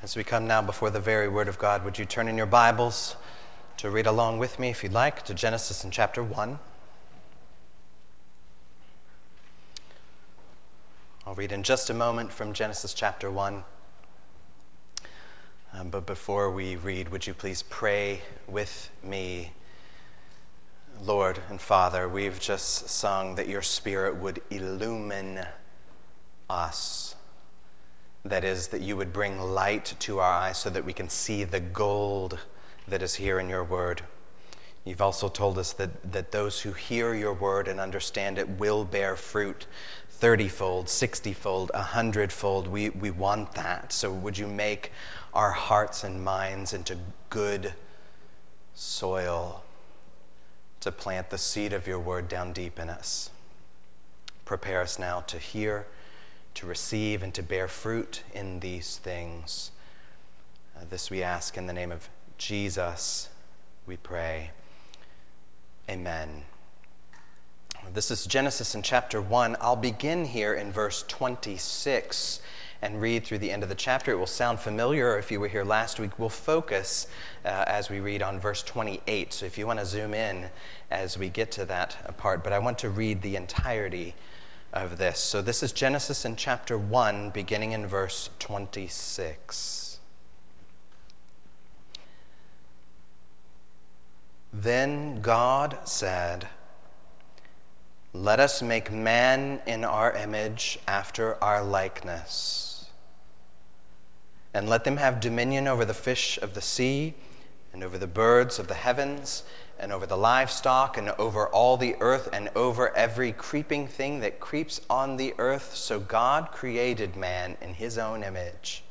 As 0.00 0.14
we 0.14 0.22
come 0.22 0.46
now 0.46 0.62
before 0.62 0.90
the 0.90 1.00
very 1.00 1.28
Word 1.28 1.48
of 1.48 1.58
God, 1.58 1.84
would 1.84 1.98
you 1.98 2.04
turn 2.04 2.28
in 2.28 2.36
your 2.36 2.46
Bibles 2.46 3.16
to 3.78 3.90
read 3.90 4.06
along 4.06 4.38
with 4.38 4.56
me, 4.60 4.70
if 4.70 4.84
you'd 4.84 4.92
like, 4.92 5.24
to 5.24 5.34
Genesis 5.34 5.82
in 5.82 5.90
chapter 5.90 6.22
1? 6.22 6.60
I'll 11.26 11.34
read 11.34 11.50
in 11.50 11.64
just 11.64 11.90
a 11.90 11.94
moment 11.94 12.32
from 12.32 12.52
Genesis 12.52 12.94
chapter 12.94 13.28
1. 13.28 13.64
Um, 15.74 15.88
but 15.90 16.06
before 16.06 16.48
we 16.48 16.76
read, 16.76 17.08
would 17.08 17.26
you 17.26 17.34
please 17.34 17.64
pray 17.64 18.20
with 18.46 18.90
me? 19.02 19.50
Lord 21.02 21.40
and 21.48 21.60
Father, 21.60 22.08
we've 22.08 22.38
just 22.38 22.88
sung 22.88 23.34
that 23.34 23.48
your 23.48 23.62
Spirit 23.62 24.14
would 24.14 24.42
illumine 24.48 25.44
us 26.48 27.07
that 28.24 28.44
is, 28.44 28.68
that 28.68 28.80
you 28.80 28.96
would 28.96 29.12
bring 29.12 29.40
light 29.40 29.94
to 30.00 30.18
our 30.20 30.32
eyes 30.32 30.58
so 30.58 30.70
that 30.70 30.84
we 30.84 30.92
can 30.92 31.08
see 31.08 31.44
the 31.44 31.60
gold 31.60 32.38
that 32.86 33.02
is 33.02 33.16
here 33.16 33.38
in 33.38 33.48
your 33.48 33.64
word. 33.64 34.02
You've 34.84 35.02
also 35.02 35.28
told 35.28 35.58
us 35.58 35.72
that, 35.74 36.12
that 36.12 36.32
those 36.32 36.62
who 36.62 36.72
hear 36.72 37.14
your 37.14 37.34
word 37.34 37.68
and 37.68 37.78
understand 37.78 38.38
it 38.38 38.48
will 38.48 38.84
bear 38.84 39.16
fruit 39.16 39.66
30 40.08 40.48
fold, 40.48 40.88
60 40.88 41.32
fold, 41.32 41.70
100 41.74 42.32
fold. 42.32 42.66
We, 42.66 42.88
we 42.90 43.10
want 43.10 43.52
that. 43.52 43.92
So, 43.92 44.10
would 44.10 44.36
you 44.36 44.48
make 44.48 44.90
our 45.32 45.52
hearts 45.52 46.02
and 46.02 46.24
minds 46.24 46.72
into 46.72 46.96
good 47.30 47.74
soil 48.74 49.62
to 50.80 50.90
plant 50.90 51.30
the 51.30 51.38
seed 51.38 51.72
of 51.72 51.86
your 51.86 52.00
word 52.00 52.28
down 52.28 52.52
deep 52.52 52.80
in 52.80 52.88
us? 52.88 53.30
Prepare 54.44 54.80
us 54.80 54.98
now 54.98 55.20
to 55.20 55.38
hear 55.38 55.86
to 56.58 56.66
receive 56.66 57.22
and 57.22 57.32
to 57.34 57.40
bear 57.40 57.68
fruit 57.68 58.24
in 58.34 58.58
these 58.58 58.96
things. 58.96 59.70
Uh, 60.76 60.80
this 60.90 61.08
we 61.08 61.22
ask 61.22 61.56
in 61.56 61.68
the 61.68 61.72
name 61.72 61.92
of 61.92 62.08
Jesus, 62.36 63.28
we 63.86 63.96
pray. 63.96 64.50
Amen. 65.88 66.42
This 67.94 68.10
is 68.10 68.26
Genesis 68.26 68.74
in 68.74 68.82
chapter 68.82 69.22
1. 69.22 69.56
I'll 69.60 69.76
begin 69.76 70.24
here 70.24 70.52
in 70.52 70.72
verse 70.72 71.04
26 71.06 72.40
and 72.82 73.00
read 73.00 73.24
through 73.24 73.38
the 73.38 73.52
end 73.52 73.62
of 73.62 73.68
the 73.68 73.76
chapter. 73.76 74.10
It 74.10 74.16
will 74.16 74.26
sound 74.26 74.58
familiar 74.58 75.16
if 75.16 75.30
you 75.30 75.38
were 75.38 75.46
here 75.46 75.64
last 75.64 76.00
week. 76.00 76.18
We'll 76.18 76.28
focus 76.28 77.06
uh, 77.44 77.66
as 77.68 77.88
we 77.88 78.00
read 78.00 78.20
on 78.20 78.40
verse 78.40 78.64
28. 78.64 79.32
So 79.32 79.46
if 79.46 79.58
you 79.58 79.68
want 79.68 79.78
to 79.78 79.86
zoom 79.86 80.12
in 80.12 80.50
as 80.90 81.16
we 81.16 81.28
get 81.28 81.52
to 81.52 81.64
that 81.66 82.16
part, 82.18 82.42
but 82.42 82.52
I 82.52 82.58
want 82.58 82.78
to 82.78 82.90
read 82.90 83.22
the 83.22 83.36
entirety 83.36 84.16
of 84.72 84.98
this. 84.98 85.18
So 85.18 85.42
this 85.42 85.62
is 85.62 85.72
Genesis 85.72 86.24
in 86.24 86.36
chapter 86.36 86.76
1, 86.76 87.30
beginning 87.30 87.72
in 87.72 87.86
verse 87.86 88.30
26. 88.38 89.98
Then 94.52 95.20
God 95.20 95.78
said, 95.84 96.48
Let 98.12 98.40
us 98.40 98.62
make 98.62 98.90
man 98.90 99.60
in 99.66 99.84
our 99.84 100.12
image 100.12 100.78
after 100.86 101.42
our 101.42 101.62
likeness, 101.62 102.86
and 104.52 104.68
let 104.68 104.84
them 104.84 104.96
have 104.96 105.20
dominion 105.20 105.68
over 105.68 105.84
the 105.84 105.94
fish 105.94 106.38
of 106.42 106.54
the 106.54 106.60
sea, 106.60 107.14
and 107.72 107.84
over 107.84 107.98
the 107.98 108.06
birds 108.06 108.58
of 108.58 108.68
the 108.68 108.74
heavens 108.74 109.44
and 109.78 109.92
over 109.92 110.06
the 110.06 110.16
livestock, 110.16 110.96
and 110.96 111.10
over 111.18 111.46
all 111.48 111.76
the 111.76 111.96
earth, 112.00 112.28
and 112.32 112.50
over 112.56 112.94
every 112.96 113.32
creeping 113.32 113.86
thing 113.86 114.20
that 114.20 114.40
creeps 114.40 114.80
on 114.90 115.16
the 115.16 115.34
earth. 115.38 115.74
So 115.74 116.00
God 116.00 116.50
created 116.52 117.16
man 117.16 117.56
in 117.60 117.74
his 117.74 117.98
own 117.98 118.22
image. 118.22 118.82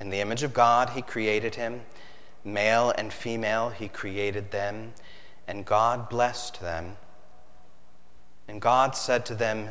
In 0.00 0.10
the 0.10 0.20
image 0.20 0.42
of 0.42 0.52
God, 0.52 0.90
he 0.90 1.02
created 1.02 1.54
him. 1.54 1.82
Male 2.44 2.92
and 2.96 3.12
female, 3.12 3.70
he 3.70 3.88
created 3.88 4.50
them. 4.50 4.92
And 5.46 5.64
God 5.64 6.08
blessed 6.08 6.60
them. 6.60 6.96
And 8.46 8.60
God 8.60 8.96
said 8.96 9.26
to 9.26 9.34
them, 9.34 9.70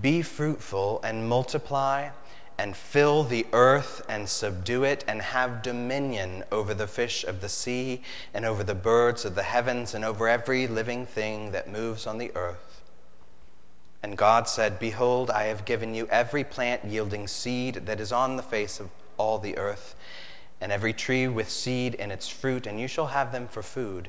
Be 0.00 0.22
fruitful 0.22 1.00
and 1.02 1.28
multiply 1.28 2.10
and 2.58 2.76
fill 2.76 3.22
the 3.22 3.46
earth 3.52 4.02
and 4.08 4.28
subdue 4.28 4.82
it, 4.82 5.04
and 5.06 5.22
have 5.22 5.62
dominion 5.62 6.44
over 6.50 6.74
the 6.74 6.88
fish 6.88 7.24
of 7.24 7.40
the 7.40 7.48
sea, 7.48 8.02
and 8.34 8.44
over 8.44 8.64
the 8.64 8.74
birds 8.74 9.24
of 9.24 9.34
the 9.36 9.44
heavens, 9.44 9.94
and 9.94 10.04
over 10.04 10.28
every 10.28 10.66
living 10.66 11.06
thing 11.06 11.52
that 11.52 11.70
moves 11.70 12.06
on 12.06 12.18
the 12.18 12.32
earth. 12.34 12.82
And 14.02 14.18
God 14.18 14.48
said, 14.48 14.78
Behold, 14.78 15.30
I 15.30 15.44
have 15.44 15.64
given 15.64 15.94
you 15.94 16.06
every 16.08 16.44
plant 16.44 16.84
yielding 16.84 17.28
seed 17.28 17.86
that 17.86 18.00
is 18.00 18.12
on 18.12 18.36
the 18.36 18.42
face 18.42 18.80
of 18.80 18.90
all 19.16 19.38
the 19.38 19.56
earth, 19.56 19.94
and 20.60 20.72
every 20.72 20.92
tree 20.92 21.28
with 21.28 21.48
seed 21.48 21.94
in 21.94 22.10
its 22.10 22.28
fruit, 22.28 22.66
and 22.66 22.80
you 22.80 22.88
shall 22.88 23.08
have 23.08 23.30
them 23.30 23.46
for 23.46 23.62
food 23.62 24.08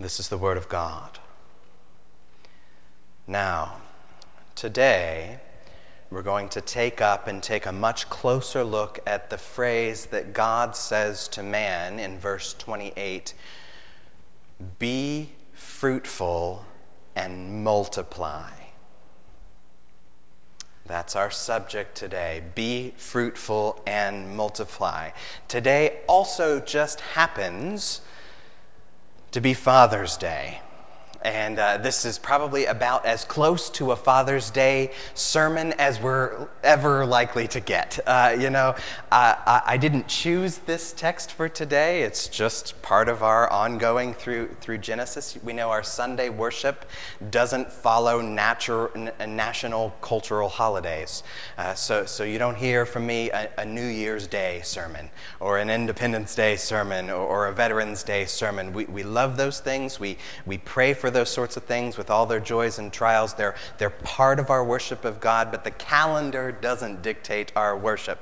This 0.00 0.18
is 0.18 0.30
the 0.30 0.38
Word 0.38 0.56
of 0.56 0.66
God. 0.70 1.18
Now, 3.26 3.82
today, 4.54 5.40
we're 6.10 6.22
going 6.22 6.48
to 6.48 6.62
take 6.62 7.02
up 7.02 7.28
and 7.28 7.42
take 7.42 7.66
a 7.66 7.72
much 7.72 8.08
closer 8.08 8.64
look 8.64 8.98
at 9.06 9.28
the 9.28 9.36
phrase 9.36 10.06
that 10.06 10.32
God 10.32 10.74
says 10.74 11.28
to 11.28 11.42
man 11.42 12.00
in 12.00 12.18
verse 12.18 12.54
28 12.54 13.34
Be 14.78 15.28
fruitful 15.52 16.64
and 17.14 17.62
multiply. 17.62 18.52
That's 20.86 21.14
our 21.14 21.30
subject 21.30 21.94
today. 21.94 22.42
Be 22.54 22.94
fruitful 22.96 23.82
and 23.86 24.34
multiply. 24.34 25.10
Today 25.46 25.98
also 26.08 26.58
just 26.58 27.00
happens 27.00 28.00
to 29.32 29.40
be 29.40 29.54
Father's 29.54 30.16
Day. 30.16 30.60
And 31.22 31.58
uh, 31.58 31.76
this 31.76 32.06
is 32.06 32.18
probably 32.18 32.64
about 32.64 33.04
as 33.04 33.26
close 33.26 33.68
to 33.70 33.92
a 33.92 33.96
Father's 33.96 34.50
Day 34.50 34.92
sermon 35.12 35.74
as 35.74 36.00
we're 36.00 36.48
ever 36.62 37.04
likely 37.04 37.46
to 37.48 37.60
get. 37.60 37.98
Uh, 38.06 38.34
you 38.38 38.48
know, 38.48 38.74
I, 39.12 39.62
I, 39.66 39.76
didn't 39.76 40.08
choose 40.08 40.58
this 40.58 40.92
text 40.92 41.32
for 41.32 41.48
today. 41.48 42.02
It's 42.02 42.26
just 42.28 42.80
part 42.80 43.08
of 43.08 43.22
our 43.22 43.50
ongoing 43.50 44.14
through, 44.14 44.48
through 44.62 44.78
Genesis. 44.78 45.36
We 45.42 45.52
know 45.52 45.68
our 45.70 45.82
Sunday 45.82 46.30
worship 46.30 46.86
doesn't 47.30 47.70
follow 47.70 48.22
natural, 48.22 48.90
national 49.26 49.90
cultural 50.00 50.48
holidays. 50.48 51.22
Uh, 51.58 51.74
so, 51.74 52.06
so 52.06 52.24
you 52.24 52.38
don't 52.38 52.56
hear 52.56 52.86
from 52.86 53.06
me 53.06 53.30
a, 53.30 53.50
a, 53.58 53.66
New 53.66 53.86
Year's 53.86 54.26
Day 54.26 54.60
sermon 54.64 55.10
or 55.38 55.58
an 55.58 55.68
Independence 55.68 56.34
Day 56.34 56.56
sermon 56.56 57.10
or, 57.10 57.20
or 57.26 57.46
a 57.46 57.52
Veterans 57.52 58.02
Day 58.02 58.24
sermon. 58.24 58.72
We, 58.72 58.86
we 58.86 59.02
love 59.02 59.36
those 59.36 59.60
things. 59.60 60.00
We, 60.00 60.16
we 60.46 60.58
pray 60.58 60.94
for 60.94 61.09
those 61.10 61.30
sorts 61.30 61.56
of 61.56 61.64
things 61.64 61.96
with 61.96 62.10
all 62.10 62.26
their 62.26 62.40
joys 62.40 62.78
and 62.78 62.92
trials. 62.92 63.34
They're, 63.34 63.54
they're 63.78 63.90
part 63.90 64.38
of 64.38 64.50
our 64.50 64.64
worship 64.64 65.04
of 65.04 65.20
God, 65.20 65.50
but 65.50 65.64
the 65.64 65.70
calendar 65.70 66.52
doesn't 66.52 67.02
dictate 67.02 67.52
our 67.56 67.76
worship. 67.76 68.20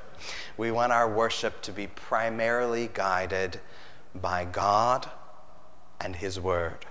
We 0.57 0.71
want 0.71 0.91
our 0.91 1.09
worship 1.11 1.61
to 1.63 1.71
be 1.71 1.87
primarily 1.87 2.89
guided 2.93 3.59
by 4.13 4.45
God 4.45 5.09
and 6.01 6.15
His 6.15 6.39
Word. 6.39 6.85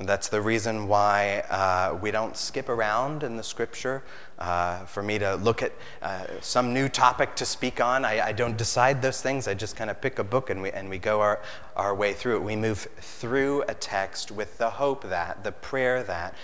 And 0.00 0.08
that's 0.08 0.28
the 0.28 0.40
reason 0.40 0.88
why 0.88 1.40
uh, 1.50 1.98
we 2.00 2.10
don't 2.10 2.34
skip 2.34 2.70
around 2.70 3.22
in 3.22 3.36
the 3.36 3.42
scripture. 3.42 4.02
Uh, 4.38 4.86
for 4.86 5.02
me 5.02 5.18
to 5.18 5.34
look 5.34 5.62
at 5.62 5.72
uh, 6.00 6.24
some 6.40 6.72
new 6.72 6.88
topic 6.88 7.36
to 7.36 7.44
speak 7.44 7.82
on, 7.82 8.06
I, 8.06 8.28
I 8.28 8.32
don't 8.32 8.56
decide 8.56 9.02
those 9.02 9.20
things. 9.20 9.46
I 9.46 9.52
just 9.52 9.76
kind 9.76 9.90
of 9.90 10.00
pick 10.00 10.18
a 10.18 10.24
book 10.24 10.48
and 10.48 10.62
we, 10.62 10.70
and 10.70 10.88
we 10.88 10.96
go 10.96 11.20
our, 11.20 11.42
our 11.76 11.94
way 11.94 12.14
through 12.14 12.36
it. 12.36 12.42
We 12.42 12.56
move 12.56 12.88
through 12.98 13.64
a 13.68 13.74
text 13.74 14.30
with 14.30 14.56
the 14.56 14.70
hope 14.70 15.04
that, 15.10 15.44
the 15.44 15.52
prayer 15.52 16.02
that 16.04 16.34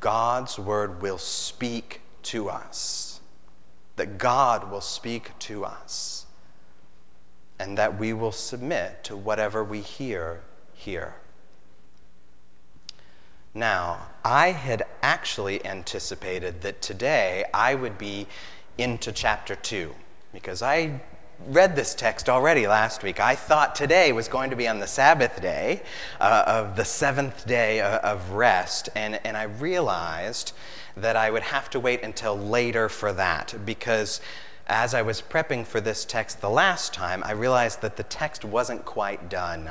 God's 0.00 0.58
word 0.58 1.00
will 1.00 1.18
speak 1.18 2.00
to 2.24 2.48
us, 2.48 3.20
that 3.94 4.18
God 4.18 4.72
will 4.72 4.80
speak 4.80 5.38
to 5.38 5.64
us, 5.64 6.26
and 7.60 7.78
that 7.78 7.96
we 7.96 8.12
will 8.12 8.32
submit 8.32 9.04
to 9.04 9.16
whatever 9.16 9.62
we 9.62 9.82
hear 9.82 10.40
here. 10.72 11.14
Now, 13.54 14.08
I 14.24 14.50
had 14.50 14.82
actually 15.00 15.64
anticipated 15.64 16.62
that 16.62 16.82
today 16.82 17.44
I 17.54 17.76
would 17.76 17.96
be 17.96 18.26
into 18.76 19.12
chapter 19.12 19.54
2. 19.54 19.94
because 20.32 20.60
I 20.60 21.00
read 21.46 21.76
this 21.76 21.94
text 21.94 22.28
already 22.28 22.66
last 22.66 23.04
week. 23.04 23.20
I 23.20 23.36
thought 23.36 23.76
today 23.76 24.12
was 24.12 24.26
going 24.26 24.50
to 24.50 24.56
be 24.56 24.66
on 24.66 24.80
the 24.80 24.86
Sabbath 24.88 25.40
day 25.40 25.82
uh, 26.20 26.42
of 26.46 26.76
the 26.76 26.84
seventh 26.84 27.46
day 27.46 27.80
uh, 27.80 27.98
of 27.98 28.32
rest, 28.32 28.88
and, 28.96 29.20
and 29.24 29.36
I 29.36 29.44
realized 29.44 30.52
that 30.96 31.16
I 31.16 31.30
would 31.30 31.42
have 31.42 31.70
to 31.70 31.80
wait 31.80 32.02
until 32.02 32.36
later 32.36 32.88
for 32.88 33.12
that 33.12 33.54
because 33.64 34.20
as 34.66 34.94
I 34.94 35.02
was 35.02 35.22
prepping 35.22 35.66
for 35.66 35.80
this 35.80 36.04
text 36.04 36.40
the 36.40 36.50
last 36.50 36.94
time, 36.94 37.22
I 37.24 37.32
realized 37.32 37.82
that 37.82 37.96
the 37.96 38.02
text 38.02 38.44
wasn't 38.44 38.84
quite 38.84 39.28
done. 39.28 39.70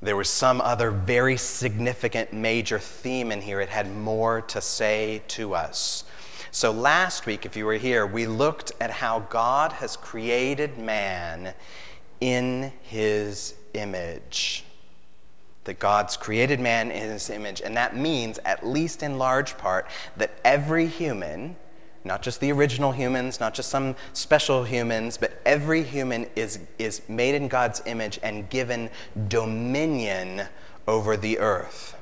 There 0.00 0.16
was 0.16 0.28
some 0.28 0.60
other 0.60 0.90
very 0.90 1.36
significant 1.36 2.32
major 2.32 2.78
theme 2.78 3.32
in 3.32 3.40
here. 3.40 3.60
It 3.60 3.68
had 3.68 3.92
more 3.92 4.42
to 4.42 4.60
say 4.60 5.22
to 5.28 5.54
us. 5.54 6.04
So, 6.50 6.70
last 6.70 7.26
week, 7.26 7.44
if 7.44 7.56
you 7.56 7.66
were 7.66 7.74
here, 7.74 8.06
we 8.06 8.26
looked 8.26 8.72
at 8.80 8.90
how 8.90 9.20
God 9.20 9.72
has 9.72 9.96
created 9.96 10.78
man 10.78 11.52
in 12.20 12.72
his 12.82 13.54
image. 13.74 14.64
That 15.64 15.78
God's 15.78 16.16
created 16.16 16.60
man 16.60 16.90
in 16.90 17.10
his 17.10 17.28
image. 17.28 17.60
And 17.60 17.76
that 17.76 17.96
means, 17.96 18.38
at 18.44 18.66
least 18.66 19.02
in 19.02 19.18
large 19.18 19.58
part, 19.58 19.88
that 20.16 20.30
every 20.44 20.86
human, 20.86 21.56
not 22.08 22.22
just 22.22 22.40
the 22.40 22.50
original 22.50 22.90
humans, 22.90 23.38
not 23.38 23.54
just 23.54 23.68
some 23.68 23.94
special 24.14 24.64
humans, 24.64 25.16
but 25.16 25.40
every 25.44 25.82
human 25.84 26.26
is, 26.34 26.58
is 26.78 27.02
made 27.08 27.36
in 27.36 27.46
God's 27.46 27.82
image 27.86 28.18
and 28.22 28.48
given 28.50 28.90
dominion 29.28 30.42
over 30.88 31.16
the 31.16 31.38
earth. 31.38 31.94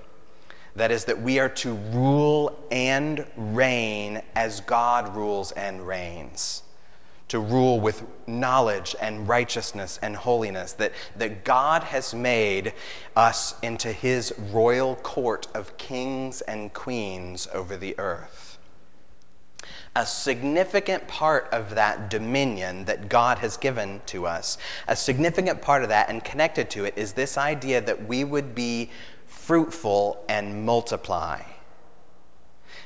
That 0.77 0.91
is, 0.91 1.07
that 1.07 1.21
we 1.21 1.41
are 1.41 1.49
to 1.49 1.75
rule 1.75 2.57
and 2.71 3.27
reign 3.37 4.23
as 4.35 4.61
God 4.61 5.15
rules 5.17 5.51
and 5.53 5.87
reigns. 5.87 6.63
To 7.29 7.41
rule 7.41 7.81
with 7.81 8.05
knowledge 8.29 8.95
and 9.01 9.29
righteousness 9.29 9.99
and 10.01 10.15
holiness. 10.15 10.75
That, 10.75 10.93
that 11.17 11.45
God 11.45 11.83
has 11.83 12.15
made 12.15 12.73
us 13.17 13.59
into 13.63 13.91
his 13.91 14.33
royal 14.53 14.95
court 14.97 15.49
of 15.53 15.77
kings 15.79 16.43
and 16.43 16.73
queens 16.73 17.49
over 17.53 17.77
the 17.77 17.99
earth. 17.99 18.46
A 19.97 20.05
significant 20.05 21.09
part 21.09 21.49
of 21.51 21.75
that 21.75 22.11
dominion 22.11 22.85
that 22.85 23.09
God 23.09 23.39
has 23.39 23.57
given 23.57 24.03
to 24.07 24.27
us, 24.27 24.59
a 24.87 24.95
significant 24.95 25.63
part 25.63 25.83
of 25.83 25.89
that 25.89 26.11
and 26.11 26.23
connected 26.23 26.69
to 26.71 26.85
it 26.85 26.97
is 26.97 27.15
this 27.15 27.39
idea 27.39 27.81
that 27.81 28.07
we 28.07 28.23
would 28.23 28.55
be 28.55 28.91
fruitful 29.27 30.23
and 30.29 30.67
multiply. 30.67 31.41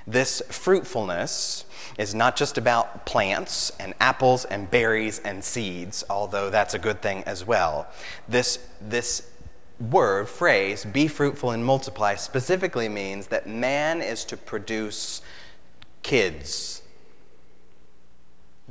This 0.06 0.40
fruitfulness 0.50 1.64
is 1.98 2.14
not 2.14 2.36
just 2.36 2.56
about 2.56 3.06
plants 3.06 3.72
and 3.80 3.92
apples 4.00 4.44
and 4.44 4.70
berries 4.70 5.18
and 5.18 5.42
seeds, 5.42 6.04
although 6.08 6.48
that's 6.48 6.74
a 6.74 6.78
good 6.78 7.02
thing 7.02 7.24
as 7.24 7.44
well. 7.44 7.88
This, 8.28 8.60
this 8.80 9.28
word, 9.80 10.28
phrase, 10.28 10.84
be 10.84 11.08
fruitful 11.08 11.50
and 11.50 11.64
multiply, 11.64 12.14
specifically 12.14 12.88
means 12.88 13.26
that 13.26 13.48
man 13.48 14.00
is 14.00 14.24
to 14.26 14.36
produce 14.36 15.22
kids, 16.02 16.79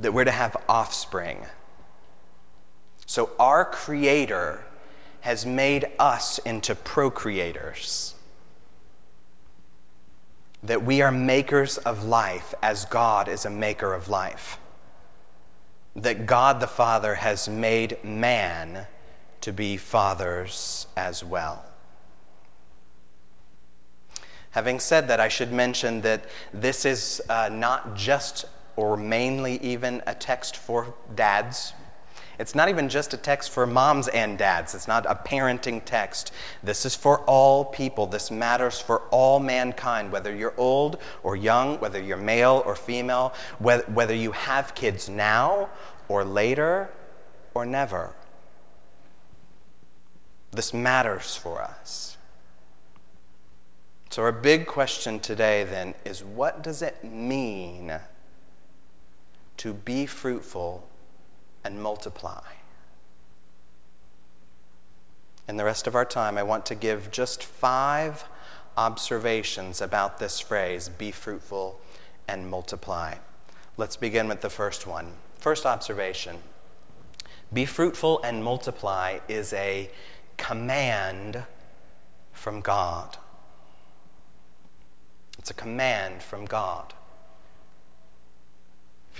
that 0.00 0.12
we're 0.12 0.24
to 0.24 0.30
have 0.30 0.56
offspring. 0.68 1.46
So 3.06 3.30
our 3.38 3.64
Creator 3.64 4.64
has 5.20 5.44
made 5.44 5.86
us 5.98 6.38
into 6.38 6.74
procreators. 6.74 8.14
That 10.62 10.82
we 10.82 11.02
are 11.02 11.12
makers 11.12 11.78
of 11.78 12.04
life 12.04 12.54
as 12.62 12.84
God 12.86 13.28
is 13.28 13.44
a 13.44 13.50
maker 13.50 13.92
of 13.92 14.08
life. 14.08 14.58
That 15.94 16.26
God 16.26 16.60
the 16.60 16.66
Father 16.66 17.16
has 17.16 17.48
made 17.48 18.02
man 18.04 18.86
to 19.40 19.52
be 19.52 19.76
fathers 19.76 20.86
as 20.96 21.24
well. 21.24 21.64
Having 24.52 24.80
said 24.80 25.08
that, 25.08 25.20
I 25.20 25.28
should 25.28 25.52
mention 25.52 26.00
that 26.02 26.24
this 26.52 26.84
is 26.84 27.22
uh, 27.28 27.48
not 27.52 27.94
just 27.94 28.46
or 28.80 28.96
mainly 28.96 29.58
even 29.58 30.02
a 30.06 30.14
text 30.14 30.56
for 30.56 30.94
dads 31.14 31.74
it's 32.40 32.54
not 32.54 32.70
even 32.70 32.88
just 32.88 33.12
a 33.12 33.18
text 33.18 33.50
for 33.50 33.66
moms 33.66 34.08
and 34.08 34.38
dads, 34.38 34.74
it's 34.74 34.88
not 34.88 35.04
a 35.04 35.14
parenting 35.14 35.84
text. 35.84 36.32
This 36.62 36.86
is 36.86 36.94
for 36.94 37.18
all 37.24 37.66
people. 37.66 38.06
This 38.06 38.30
matters 38.30 38.80
for 38.80 39.02
all 39.10 39.38
mankind, 39.38 40.10
whether 40.10 40.34
you're 40.34 40.54
old 40.56 40.96
or 41.22 41.36
young, 41.36 41.78
whether 41.80 42.00
you're 42.00 42.16
male 42.16 42.62
or 42.64 42.74
female, 42.74 43.34
whether 43.58 44.14
you 44.14 44.32
have 44.32 44.74
kids 44.74 45.06
now 45.06 45.68
or 46.08 46.24
later 46.24 46.88
or 47.52 47.66
never. 47.66 48.14
This 50.50 50.72
matters 50.72 51.36
for 51.36 51.60
us. 51.60 52.16
So, 54.08 54.22
our 54.22 54.32
big 54.32 54.66
question 54.66 55.20
today 55.20 55.64
then 55.64 55.94
is 56.06 56.24
what 56.24 56.62
does 56.62 56.80
it 56.80 57.04
mean 57.04 58.00
to 59.60 59.74
be 59.74 60.06
fruitful 60.06 60.88
and 61.62 61.82
multiply. 61.82 62.40
In 65.46 65.58
the 65.58 65.66
rest 65.66 65.86
of 65.86 65.94
our 65.94 66.06
time, 66.06 66.38
I 66.38 66.42
want 66.42 66.64
to 66.64 66.74
give 66.74 67.10
just 67.10 67.44
five 67.44 68.24
observations 68.78 69.82
about 69.82 70.18
this 70.18 70.40
phrase 70.40 70.88
be 70.88 71.10
fruitful 71.10 71.78
and 72.26 72.48
multiply. 72.48 73.16
Let's 73.76 73.96
begin 73.96 74.28
with 74.28 74.40
the 74.40 74.48
first 74.48 74.86
one. 74.86 75.12
First 75.36 75.66
observation 75.66 76.38
be 77.52 77.66
fruitful 77.66 78.22
and 78.24 78.42
multiply 78.42 79.18
is 79.28 79.52
a 79.52 79.90
command 80.38 81.44
from 82.32 82.62
God. 82.62 83.18
It's 85.38 85.50
a 85.50 85.54
command 85.54 86.22
from 86.22 86.46
God. 86.46 86.94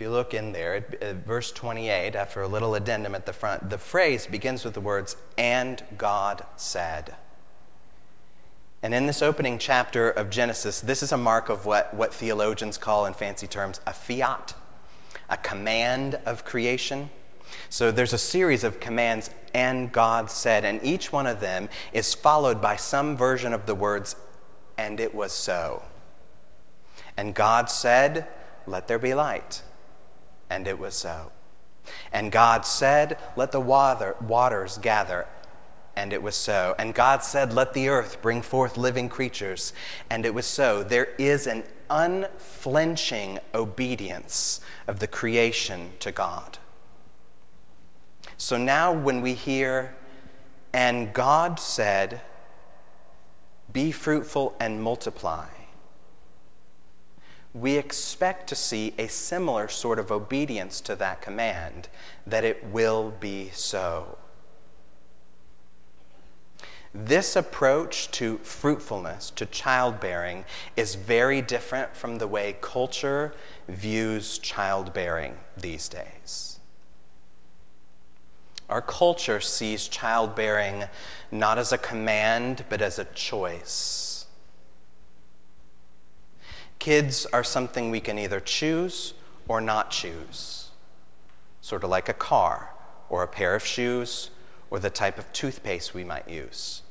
If 0.01 0.05
you 0.05 0.11
look 0.13 0.33
in 0.33 0.53
there, 0.53 0.77
at 0.77 1.03
uh, 1.03 1.13
verse 1.13 1.53
28, 1.53 2.17
after 2.17 2.41
a 2.41 2.49
little 2.49 2.75
addendum 2.75 3.15
at 3.15 3.27
the 3.27 3.35
front, 3.35 3.69
the 3.69 3.77
phrase 3.77 4.27
begins 4.27 4.65
with 4.65 4.73
the 4.73 4.81
words, 4.81 5.15
and 5.37 5.85
God 5.99 6.43
said. 6.57 7.17
And 8.83 8.95
in 8.95 9.07
this 9.07 9.21
opening 9.21 9.59
chapter 9.59 10.09
of 10.09 10.31
Genesis, 10.31 10.81
this 10.81 11.03
is 11.03 11.13
a 11.13 11.19
mark 11.19 11.51
of 11.51 11.67
what, 11.67 11.93
what 11.93 12.15
theologians 12.15 12.79
call, 12.79 13.05
in 13.05 13.13
fancy 13.13 13.47
terms, 13.47 13.79
a 13.87 13.93
fiat, 13.93 14.55
a 15.29 15.37
command 15.37 16.19
of 16.25 16.47
creation. 16.47 17.11
So 17.69 17.91
there's 17.93 18.15
a 18.15 18.19
series 18.19 18.65
of 18.65 18.81
commands, 18.81 19.29
and 19.53 19.93
God 19.93 20.31
said, 20.31 20.65
and 20.65 20.83
each 20.83 21.13
one 21.13 21.27
of 21.27 21.41
them 21.41 21.69
is 21.93 22.15
followed 22.15 22.63
by 22.63 22.77
some 22.77 23.19
version 23.19 23.53
of 23.53 23.67
the 23.67 23.75
words, 23.75 24.17
and 24.79 24.99
it 24.99 25.15
was 25.15 25.33
so. 25.33 25.83
And 27.19 27.35
God 27.35 27.69
said, 27.69 28.27
Let 28.67 28.89
there 28.89 28.99
be 28.99 29.13
light. 29.13 29.61
And 30.51 30.67
it 30.67 30.79
was 30.79 30.95
so. 30.95 31.33
And 32.13 32.31
God 32.31 32.67
said, 32.67 33.19
Let 33.37 33.53
the 33.53 33.61
water, 33.61 34.17
waters 34.21 34.79
gather. 34.79 35.27
And 35.97 36.13
it 36.13 36.23
was 36.23 36.37
so. 36.37 36.75
And 36.79 36.95
God 36.95 37.23
said, 37.23 37.53
Let 37.53 37.73
the 37.73 37.89
earth 37.89 38.21
bring 38.21 38.43
forth 38.43 38.77
living 38.77 39.09
creatures. 39.09 39.73
And 40.11 40.27
it 40.27 40.35
was 40.35 40.47
so. 40.47 40.83
There 40.83 41.09
is 41.19 41.47
an 41.47 41.65
unflinching 41.89 43.39
obedience 43.55 44.61
of 44.87 45.01
the 45.01 45.07
creation 45.07 45.93
to 46.01 46.13
God. 46.13 46.59
So 48.37 48.57
now, 48.57 48.93
when 48.93 49.21
we 49.21 49.35
hear, 49.35 49.95
and 50.73 51.13
God 51.13 51.61
said, 51.61 52.21
Be 53.73 53.93
fruitful 53.93 54.57
and 54.59 54.83
multiply, 54.83 55.47
we 57.53 57.77
expect 57.77 58.49
to 58.49 58.55
see 58.55 58.95
a 58.99 59.09
similar 59.09 59.69
sort 59.69 59.99
of 59.99 60.13
obedience 60.13 60.81
to 60.83 60.95
that 60.97 61.21
command, 61.21 61.89
that 62.27 62.45
it 62.45 62.65
will 62.65 63.13
be 63.19 63.51
so. 63.53 64.19
This 66.93 67.37
approach 67.37 68.11
to 68.13 68.39
fruitfulness, 68.39 69.31
to 69.31 69.47
childbearing, 69.47 70.45
is 70.77 70.97
very 70.97 71.41
different 71.41 71.97
from 71.97 72.19
the 72.19 72.27
way 72.27 72.57
culture 72.61 73.33
views 73.69 74.39
childbearing 74.39 75.37
these 75.57 75.89
days. 75.89 76.59
Our 78.69 78.83
culture 78.83 79.41
sees 79.41 79.89
childbearing 79.89 80.85
not 81.33 81.59
as 81.59 81.73
a 81.73 81.79
command, 81.79 82.65
but 82.69 82.83
as 82.83 82.99
a 82.99 83.05
choice 83.07 84.10
Kids 86.81 87.27
are 87.27 87.45
something 87.45 87.91
we 87.93 88.01
can 88.01 88.19
either 88.19 88.41
choose 88.41 89.15
or 89.47 89.61
not 89.61 89.93
choose, 89.93 90.71
sort 91.61 91.85
of 91.85 91.91
like 91.91 92.09
a 92.09 92.15
car 92.15 92.75
or 93.09 93.23
a 93.23 93.29
pair 93.29 93.55
of 93.55 93.65
shoes 93.65 94.31
or 94.71 94.81
the 94.81 94.91
type 94.91 95.19
of 95.19 95.33
toothpaste 95.33 95.95
we 95.95 96.03
might 96.03 96.29
use. 96.29 96.83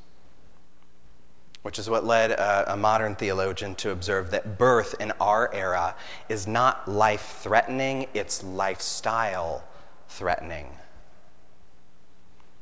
which 1.62 1.78
is 1.78 1.90
what 1.90 2.04
led 2.04 2.30
a, 2.30 2.72
a 2.72 2.76
modern 2.76 3.14
theologian 3.14 3.74
to 3.74 3.90
observe 3.90 4.30
that 4.30 4.58
birth 4.58 4.94
in 4.98 5.12
our 5.20 5.52
era 5.54 5.94
is 6.28 6.46
not 6.46 6.88
life 6.88 7.38
threatening, 7.42 8.06
it's 8.14 8.42
lifestyle 8.42 9.62
threatening. 10.08 10.66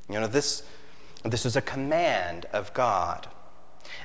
You 0.08 0.20
know, 0.20 0.26
this, 0.26 0.62
this 1.22 1.46
is 1.46 1.54
a 1.54 1.62
command 1.62 2.46
of 2.52 2.72
God. 2.74 3.28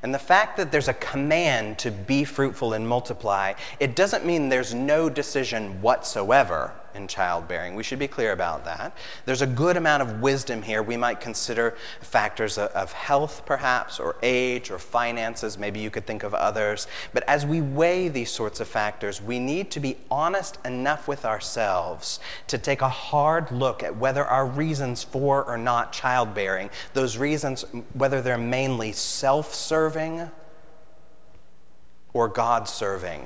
And 0.02 0.14
the 0.14 0.20
fact 0.20 0.58
that 0.58 0.72
there's 0.72 0.88
a 0.88 0.94
command 0.94 1.80
to 1.80 1.92
be 1.92 2.24
fruitful 2.24 2.74
and 2.74 2.88
multiply, 2.88 3.54
it 3.80 3.96
doesn't 3.96 4.26
mean 4.26 4.50
there's 4.50 4.74
no 4.74 5.10
decision 5.10 5.82
whatsoever 5.82 6.74
in 6.96 7.08
childbearing. 7.08 7.76
We 7.76 7.84
should 7.84 8.00
be 8.00 8.08
clear 8.08 8.32
about 8.32 8.66
that. 8.66 8.96
There's 9.26 9.42
a 9.42 9.48
good 9.48 9.78
amount 9.78 10.04
of 10.04 10.22
wisdom 10.22 10.62
here. 10.62 10.84
We 10.84 10.98
might 10.98 11.20
consider 11.20 11.76
factors 12.02 12.58
of 12.58 12.94
health, 12.94 13.44
perhaps, 13.46 14.00
or 14.00 14.16
age, 14.22 14.72
or 14.72 14.80
finances. 14.80 15.58
Maybe 15.58 15.80
you 15.80 15.90
could 15.90 16.06
think 16.06 16.24
of 16.24 16.34
others. 16.34 16.88
But 17.14 17.28
as 17.28 17.46
we 17.46 17.62
weigh 17.62 18.10
these 18.10 18.32
sorts 18.32 18.60
of 18.60 18.68
factors, 18.68 19.22
we 19.22 19.40
need 19.40 19.72
to 19.72 19.80
be 19.80 19.98
honest 20.10 20.58
enough 20.66 21.08
with 21.08 21.26
ourselves 21.26 22.20
to 22.48 22.58
take 22.58 22.82
a 22.82 22.90
hard 22.90 23.52
look 23.52 23.84
at 23.84 23.96
whether 23.96 24.24
our 24.24 24.46
reasons 24.46 25.04
for 25.04 25.44
or 25.44 25.58
not 25.58 25.94
childbearing, 25.94 26.70
those 26.94 27.18
reasons, 27.18 27.64
whether 27.94 28.22
they're 28.22 28.38
mainly 28.38 28.92
self 28.92 29.54
serving 29.54 30.30
or 32.14 32.28
God 32.28 32.68
serving 32.68 33.26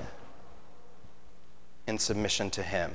in 1.87 1.97
submission 1.97 2.49
to 2.51 2.63
Him. 2.63 2.91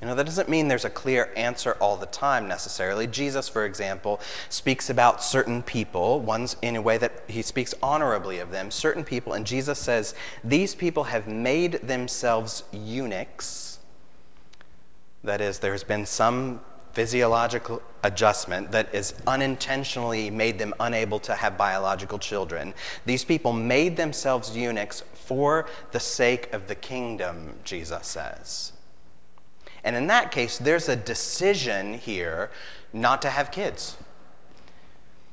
You 0.00 0.06
know, 0.06 0.14
that 0.14 0.24
doesn't 0.24 0.48
mean 0.48 0.68
there's 0.68 0.86
a 0.86 0.90
clear 0.90 1.30
answer 1.36 1.76
all 1.78 1.98
the 1.98 2.06
time 2.06 2.48
necessarily. 2.48 3.06
Jesus, 3.06 3.50
for 3.50 3.66
example, 3.66 4.18
speaks 4.48 4.88
about 4.88 5.22
certain 5.22 5.62
people, 5.62 6.20
ones 6.20 6.56
in 6.62 6.74
a 6.76 6.80
way 6.80 6.96
that 6.96 7.24
he 7.28 7.42
speaks 7.42 7.74
honorably 7.82 8.38
of 8.38 8.50
them, 8.50 8.70
certain 8.70 9.04
people, 9.04 9.34
and 9.34 9.46
Jesus 9.46 9.78
says, 9.78 10.14
These 10.42 10.74
people 10.74 11.04
have 11.04 11.28
made 11.28 11.72
themselves 11.82 12.64
eunuchs. 12.72 13.78
That 15.22 15.42
is, 15.42 15.58
there's 15.58 15.84
been 15.84 16.06
some 16.06 16.60
physiological 16.92 17.82
adjustment 18.02 18.72
that 18.72 18.94
is 18.94 19.14
unintentionally 19.26 20.30
made 20.30 20.58
them 20.58 20.72
unable 20.80 21.20
to 21.20 21.34
have 21.34 21.58
biological 21.58 22.18
children. 22.18 22.72
These 23.04 23.24
people 23.24 23.52
made 23.52 23.98
themselves 23.98 24.56
eunuchs 24.56 25.02
for 25.12 25.68
the 25.92 26.00
sake 26.00 26.52
of 26.54 26.68
the 26.68 26.74
kingdom, 26.74 27.54
Jesus 27.64 28.06
says. 28.06 28.72
And 29.84 29.96
in 29.96 30.06
that 30.08 30.30
case, 30.30 30.58
there's 30.58 30.88
a 30.88 30.96
decision 30.96 31.94
here 31.94 32.50
not 32.92 33.22
to 33.22 33.30
have 33.30 33.50
kids. 33.50 33.96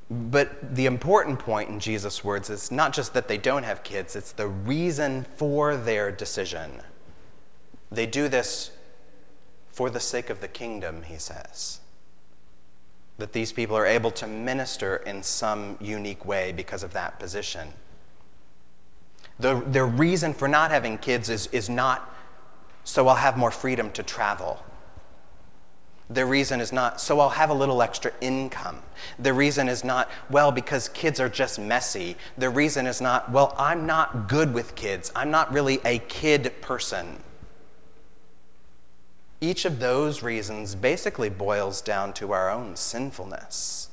But 0.09 0.75
the 0.75 0.85
important 0.85 1.39
point 1.39 1.69
in 1.69 1.79
Jesus' 1.79 2.23
words 2.23 2.49
is 2.49 2.71
not 2.71 2.93
just 2.93 3.13
that 3.13 3.27
they 3.27 3.37
don't 3.37 3.63
have 3.63 3.83
kids, 3.83 4.15
it's 4.15 4.31
the 4.31 4.47
reason 4.47 5.25
for 5.35 5.75
their 5.75 6.11
decision. 6.11 6.81
They 7.91 8.05
do 8.05 8.29
this 8.29 8.71
for 9.69 9.89
the 9.89 9.99
sake 9.99 10.29
of 10.29 10.39
the 10.39 10.47
kingdom, 10.47 11.03
he 11.03 11.17
says. 11.17 11.81
That 13.17 13.33
these 13.33 13.51
people 13.51 13.75
are 13.75 13.85
able 13.85 14.11
to 14.11 14.27
minister 14.27 14.97
in 14.97 15.23
some 15.23 15.77
unique 15.81 16.25
way 16.25 16.53
because 16.53 16.83
of 16.83 16.93
that 16.93 17.19
position. 17.19 17.73
The, 19.39 19.61
the 19.61 19.83
reason 19.83 20.33
for 20.33 20.47
not 20.47 20.71
having 20.71 20.97
kids 20.97 21.29
is, 21.29 21.47
is 21.47 21.69
not 21.69 22.13
so 22.87 23.09
I'll 23.09 23.15
have 23.15 23.35
more 23.35 23.51
freedom 23.51 23.91
to 23.91 24.01
travel. 24.01 24.63
The 26.09 26.25
reason 26.25 26.61
is 26.61 26.71
not, 26.71 27.01
so 27.01 27.19
I'll 27.19 27.31
have 27.31 27.49
a 27.49 27.53
little 27.53 27.81
extra 27.81 28.13
income. 28.21 28.81
The 29.19 29.33
reason 29.33 29.67
is 29.67 29.83
not, 29.83 30.09
well, 30.29 30.53
because 30.53 30.87
kids 30.87 31.19
are 31.19 31.27
just 31.27 31.59
messy. 31.59 32.15
The 32.37 32.49
reason 32.49 32.87
is 32.87 33.01
not, 33.01 33.29
well, 33.29 33.53
I'm 33.57 33.85
not 33.85 34.29
good 34.29 34.53
with 34.53 34.73
kids. 34.75 35.11
I'm 35.17 35.29
not 35.29 35.51
really 35.51 35.81
a 35.83 35.99
kid 35.99 36.61
person. 36.61 37.21
Each 39.41 39.65
of 39.65 39.79
those 39.79 40.23
reasons 40.23 40.73
basically 40.73 41.29
boils 41.29 41.81
down 41.81 42.13
to 42.13 42.31
our 42.31 42.49
own 42.49 42.77
sinfulness. 42.77 43.89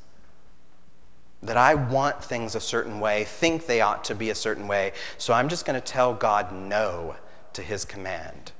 That 1.42 1.56
I 1.56 1.74
want 1.74 2.22
things 2.22 2.54
a 2.54 2.60
certain 2.60 3.00
way, 3.00 3.24
think 3.24 3.66
they 3.66 3.80
ought 3.80 4.04
to 4.04 4.14
be 4.14 4.30
a 4.30 4.36
certain 4.36 4.68
way, 4.68 4.92
so 5.18 5.34
I'm 5.34 5.48
just 5.48 5.66
going 5.66 5.78
to 5.78 5.84
tell 5.84 6.14
God 6.14 6.52
no 6.52 7.16
to 7.54 7.62
his 7.62 7.84
command. 7.84 8.52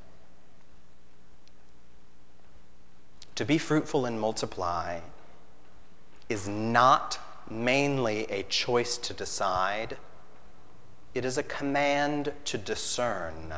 To 3.35 3.45
be 3.45 3.59
fruitful 3.59 4.07
and 4.07 4.21
multiply 4.21 5.01
is 6.29 6.49
not 6.49 7.19
mainly 7.51 8.25
a 8.31 8.43
choice 8.45 8.97
to 8.99 9.13
decide, 9.13 9.97
it 11.15 11.25
is 11.25 11.37
a 11.37 11.43
command 11.43 12.33
to 12.45 12.59
discern. 12.59 13.55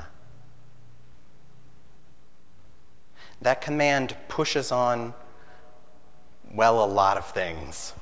That 3.40 3.60
command 3.60 4.16
pushes 4.28 4.72
on, 4.72 5.14
well, 6.52 6.82
a 6.82 6.86
lot 6.86 7.16
of 7.16 7.30
things. 7.30 7.92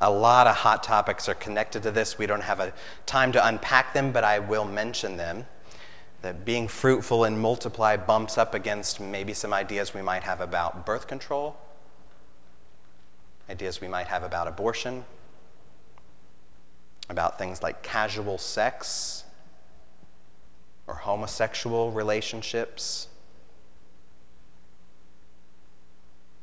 A 0.00 0.10
lot 0.10 0.46
of 0.46 0.56
hot 0.56 0.82
topics 0.82 1.28
are 1.28 1.34
connected 1.34 1.82
to 1.82 1.90
this. 1.90 2.16
We 2.16 2.26
don't 2.26 2.42
have 2.42 2.58
a 2.58 2.72
time 3.04 3.32
to 3.32 3.46
unpack 3.46 3.92
them, 3.92 4.12
but 4.12 4.24
I 4.24 4.38
will 4.38 4.64
mention 4.64 5.18
them 5.18 5.46
that 6.22 6.44
being 6.44 6.68
fruitful 6.68 7.24
and 7.24 7.40
multiply 7.40 7.96
bumps 7.96 8.36
up 8.36 8.54
against 8.54 9.00
maybe 9.00 9.32
some 9.32 9.52
ideas 9.52 9.94
we 9.94 10.02
might 10.02 10.22
have 10.22 10.40
about 10.40 10.84
birth 10.84 11.06
control, 11.06 11.56
ideas 13.48 13.80
we 13.80 13.88
might 13.88 14.06
have 14.06 14.22
about 14.22 14.46
abortion, 14.46 15.04
about 17.08 17.38
things 17.38 17.62
like 17.62 17.82
casual 17.82 18.38
sex 18.38 19.24
or 20.86 20.94
homosexual 20.94 21.90
relationships. 21.90 23.08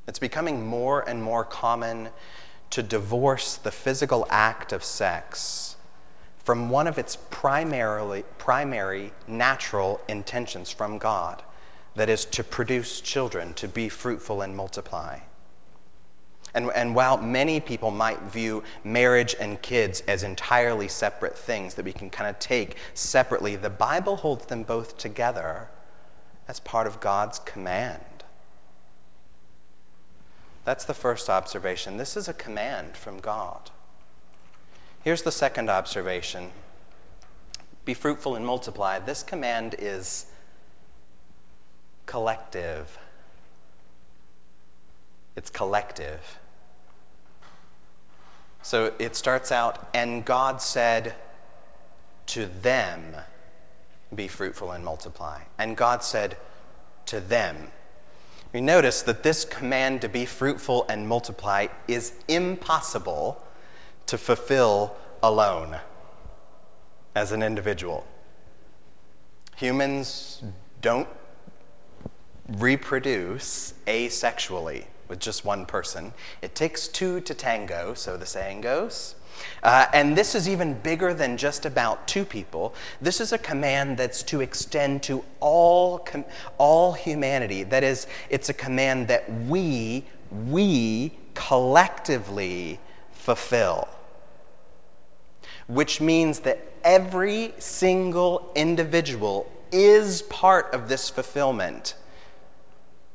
It's 0.07 0.19
becoming 0.19 0.65
more 0.65 1.07
and 1.07 1.21
more 1.21 1.43
common 1.43 2.09
to 2.71 2.81
divorce 2.81 3.55
the 3.55 3.71
physical 3.71 4.25
act 4.29 4.73
of 4.73 4.83
sex 4.83 5.66
from 6.47 6.69
one 6.69 6.87
of 6.87 6.97
its 6.97 7.17
primarily, 7.29 8.23
primary 8.37 9.11
natural 9.27 9.99
intentions 10.07 10.71
from 10.71 10.97
God 10.97 11.43
that 11.95 12.07
is, 12.07 12.23
to 12.23 12.41
produce 12.41 13.01
children, 13.01 13.53
to 13.55 13.67
be 13.67 13.89
fruitful 13.89 14.41
and 14.41 14.55
multiply. 14.55 15.19
And, 16.53 16.71
and 16.73 16.95
while 16.95 17.17
many 17.17 17.59
people 17.59 17.91
might 17.91 18.21
view 18.21 18.63
marriage 18.85 19.35
and 19.37 19.61
kids 19.61 19.99
as 20.07 20.23
entirely 20.23 20.87
separate 20.87 21.37
things 21.37 21.73
that 21.73 21.83
we 21.83 21.91
can 21.91 22.09
kind 22.09 22.29
of 22.29 22.39
take 22.39 22.77
separately, 22.93 23.57
the 23.57 23.69
Bible 23.69 24.15
holds 24.15 24.45
them 24.45 24.63
both 24.63 24.97
together 24.97 25.67
as 26.47 26.61
part 26.61 26.87
of 26.87 27.01
God's 27.01 27.39
command. 27.39 28.23
That's 30.63 30.85
the 30.85 30.93
first 30.93 31.29
observation. 31.29 31.97
This 31.97 32.15
is 32.15 32.29
a 32.29 32.33
command 32.33 32.95
from 32.95 33.19
God. 33.19 33.69
Here's 35.07 35.21
the 35.21 35.31
second 35.31 35.69
observation 35.69 36.51
be 37.85 37.93
fruitful 37.93 38.35
and 38.35 38.45
multiply. 38.45 38.99
This 38.99 39.23
command 39.23 39.73
is 39.79 40.25
collective. 42.05 42.99
It's 45.37 45.49
collective. 45.49 46.39
So 48.61 48.91
it 48.99 49.15
starts 49.15 49.49
out, 49.49 49.87
and 49.93 50.25
God 50.25 50.61
said 50.61 51.15
to 52.25 52.45
them, 52.45 53.15
Be 54.13 54.27
fruitful 54.27 54.73
and 54.73 54.83
multiply. 54.83 55.43
And 55.57 55.77
God 55.77 56.03
said 56.03 56.35
to 57.05 57.21
them, 57.21 57.71
we 58.51 58.59
notice 58.59 59.03
that 59.03 59.23
this 59.23 59.45
command 59.45 60.01
to 60.01 60.09
be 60.09 60.25
fruitful 60.25 60.85
and 60.89 61.07
multiply 61.07 61.67
is 61.87 62.11
impossible 62.27 63.41
to 64.07 64.17
fulfill 64.17 64.95
alone 65.21 65.77
as 67.15 67.31
an 67.31 67.41
individual. 67.41 68.05
Humans 69.57 70.43
don't 70.81 71.07
reproduce 72.47 73.73
asexually 73.87 74.85
with 75.07 75.19
just 75.19 75.43
one 75.43 75.65
person. 75.65 76.13
It 76.41 76.55
takes 76.55 76.87
two 76.87 77.21
to 77.21 77.33
tango, 77.33 77.93
so 77.93 78.17
the 78.17 78.25
saying 78.25 78.61
goes. 78.61 79.15
Uh, 79.63 79.85
and 79.93 80.17
this 80.17 80.35
is 80.35 80.47
even 80.47 80.73
bigger 80.73 81.13
than 81.13 81.37
just 81.37 81.65
about 81.65 82.07
two 82.07 82.25
people. 82.25 82.73
This 83.01 83.19
is 83.21 83.33
a 83.33 83.37
command 83.37 83.97
that's 83.97 84.23
to 84.23 84.41
extend 84.41 85.03
to 85.03 85.23
all, 85.39 85.99
com- 85.99 86.25
all 86.57 86.93
humanity. 86.93 87.63
That 87.63 87.83
is, 87.83 88.07
it's 88.29 88.49
a 88.49 88.53
command 88.53 89.07
that 89.09 89.31
we, 89.43 90.05
we 90.31 91.13
collectively 91.33 92.79
fulfill 93.11 93.87
which 95.67 95.99
means 95.99 96.39
that 96.39 96.59
every 96.83 97.53
single 97.59 98.51
individual 98.55 99.51
is 99.71 100.21
part 100.23 100.73
of 100.73 100.87
this 100.87 101.09
fulfillment, 101.09 101.95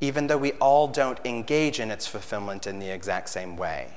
even 0.01 0.27
though 0.27 0.37
we 0.37 0.53
all 0.53 0.87
don't 0.87 1.19
engage 1.25 1.81
in 1.81 1.91
its 1.91 2.07
fulfillment 2.07 2.67
in 2.67 2.79
the 2.79 2.91
exact 2.91 3.29
same 3.31 3.57
way. 3.57 3.89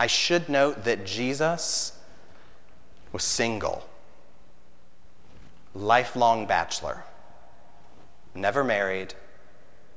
I 0.00 0.06
should 0.06 0.48
note 0.48 0.84
that 0.84 1.04
Jesus 1.04 1.98
was 3.12 3.24
single, 3.24 3.86
lifelong 5.74 6.46
bachelor, 6.46 7.04
never 8.34 8.62
married, 8.62 9.14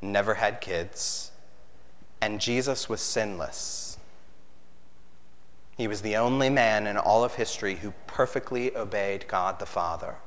never 0.02 0.34
had 0.34 0.60
kids, 0.60 1.32
and 2.20 2.42
Jesus 2.42 2.90
was 2.90 3.00
sinless. 3.00 3.81
He 5.82 5.88
was 5.88 6.04
the 6.04 6.16
only 6.16 6.52
man 6.52 6.86
in 6.86 6.96
all 6.96 7.24
of 7.24 7.34
history 7.34 7.78
who 7.78 7.96
perfectly 8.06 8.78
obeyed 8.78 9.28
God 9.28 9.58
the 9.58 9.66
Father. 9.66 10.18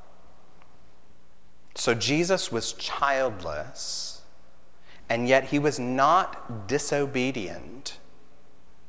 So 1.75 1.93
Jesus 1.93 2.51
was 2.51 2.73
childless, 2.73 4.23
and 5.07 5.29
yet 5.29 5.45
he 5.45 5.59
was 5.59 5.79
not 5.79 6.67
disobedient 6.67 7.99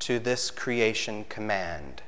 to 0.00 0.18
this 0.18 0.50
creation 0.50 1.24
command. 1.28 2.02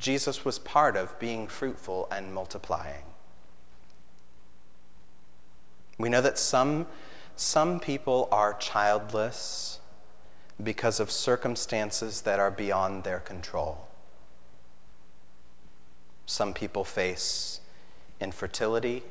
Jesus 0.00 0.44
was 0.44 0.58
part 0.58 0.96
of 0.96 1.16
being 1.20 1.46
fruitful 1.46 2.08
and 2.10 2.34
multiplying. 2.34 3.04
We 5.96 6.08
know 6.08 6.20
that 6.20 6.38
some, 6.38 6.88
some 7.36 7.78
people 7.78 8.28
are 8.32 8.52
childless 8.54 9.78
because 10.62 11.00
of 11.00 11.10
circumstances 11.10 12.22
that 12.22 12.38
are 12.38 12.50
beyond 12.50 13.04
their 13.04 13.20
control. 13.20 13.88
Some 16.26 16.54
people 16.54 16.84
face 16.84 17.60
infertility, 18.20 19.02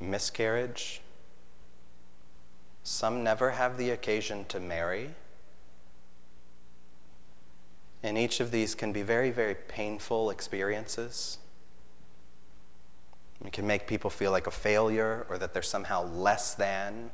miscarriage. 0.00 1.02
Some 2.82 3.22
never 3.22 3.50
have 3.50 3.76
the 3.76 3.90
occasion 3.90 4.46
to 4.46 4.58
marry. 4.58 5.10
And 8.02 8.16
each 8.16 8.40
of 8.40 8.50
these 8.50 8.74
can 8.74 8.92
be 8.92 9.02
very, 9.02 9.30
very 9.30 9.54
painful 9.54 10.30
experiences. 10.30 11.38
It 13.44 13.52
can 13.52 13.66
make 13.66 13.86
people 13.86 14.10
feel 14.10 14.30
like 14.30 14.46
a 14.46 14.50
failure 14.50 15.26
or 15.28 15.38
that 15.38 15.52
they're 15.52 15.62
somehow 15.62 16.04
less 16.04 16.54
than 16.54 17.10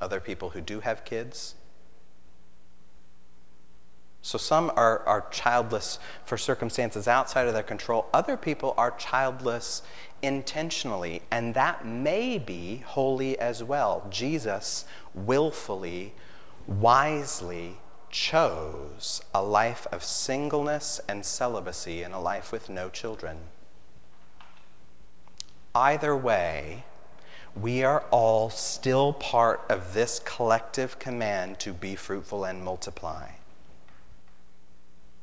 other 0.00 0.20
people 0.20 0.50
who 0.50 0.60
do 0.60 0.80
have 0.80 1.04
kids. 1.04 1.54
So 4.22 4.36
some 4.36 4.70
are, 4.76 5.00
are 5.06 5.26
childless 5.30 5.98
for 6.24 6.36
circumstances 6.36 7.08
outside 7.08 7.46
of 7.46 7.54
their 7.54 7.62
control. 7.62 8.06
Other 8.12 8.36
people 8.36 8.74
are 8.76 8.90
childless 8.92 9.82
intentionally, 10.22 11.22
and 11.30 11.54
that 11.54 11.86
may 11.86 12.38
be 12.38 12.82
holy 12.86 13.38
as 13.38 13.64
well. 13.64 14.06
Jesus 14.10 14.84
willfully, 15.14 16.12
wisely 16.66 17.78
chose 18.10 19.22
a 19.32 19.42
life 19.42 19.86
of 19.90 20.04
singleness 20.04 21.00
and 21.08 21.24
celibacy 21.24 22.02
and 22.02 22.12
a 22.12 22.18
life 22.18 22.52
with 22.52 22.68
no 22.68 22.90
children. 22.90 23.38
Either 25.74 26.16
way, 26.16 26.84
we 27.54 27.82
are 27.82 28.04
all 28.10 28.50
still 28.50 29.12
part 29.12 29.62
of 29.68 29.94
this 29.94 30.20
collective 30.24 30.98
command 30.98 31.58
to 31.60 31.72
be 31.72 31.94
fruitful 31.94 32.44
and 32.44 32.64
multiply. 32.64 33.30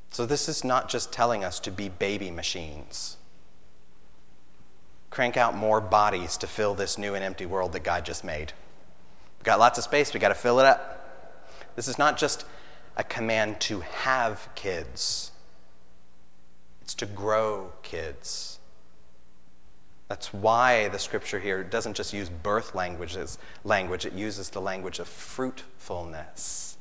So, 0.10 0.26
this 0.26 0.50
is 0.50 0.64
not 0.64 0.90
just 0.90 1.12
telling 1.12 1.44
us 1.44 1.60
to 1.62 1.72
be 1.72 1.90
baby 1.90 2.32
machines. 2.32 3.18
Crank 5.10 5.38
out 5.38 5.56
more 5.56 5.80
bodies 5.80 6.38
to 6.38 6.48
fill 6.48 6.74
this 6.74 6.98
new 6.98 7.14
and 7.16 7.24
empty 7.24 7.46
world 7.46 7.74
that 7.74 7.84
God 7.84 8.06
just 8.06 8.24
made. 8.24 8.54
We've 9.40 9.46
got 9.46 9.60
lots 9.60 9.78
of 9.78 9.84
space, 9.84 10.14
we've 10.14 10.22
got 10.22 10.30
to 10.30 10.36
fill 10.36 10.60
it 10.60 10.66
up. 10.66 10.94
This 11.76 11.88
is 11.88 11.98
not 11.98 12.18
just 12.18 12.46
a 12.96 13.04
command 13.04 13.60
to 13.62 13.82
have 13.82 14.50
kids, 14.56 15.32
it's 16.82 16.96
to 16.96 17.06
grow 17.06 17.72
kids. 17.84 18.57
That's 20.08 20.34
why 20.34 20.88
the 20.88 21.00
scripture 21.00 21.40
here 21.40 21.64
doesn't 21.64 21.96
just 21.96 22.14
use 22.14 22.30
birth 22.30 22.74
language 22.74 23.18
as 23.18 23.38
language, 23.64 24.06
it 24.06 24.14
uses 24.14 24.50
the 24.50 24.62
language 24.62 25.00
of 25.00 25.08
fruitfulness. 25.08 26.78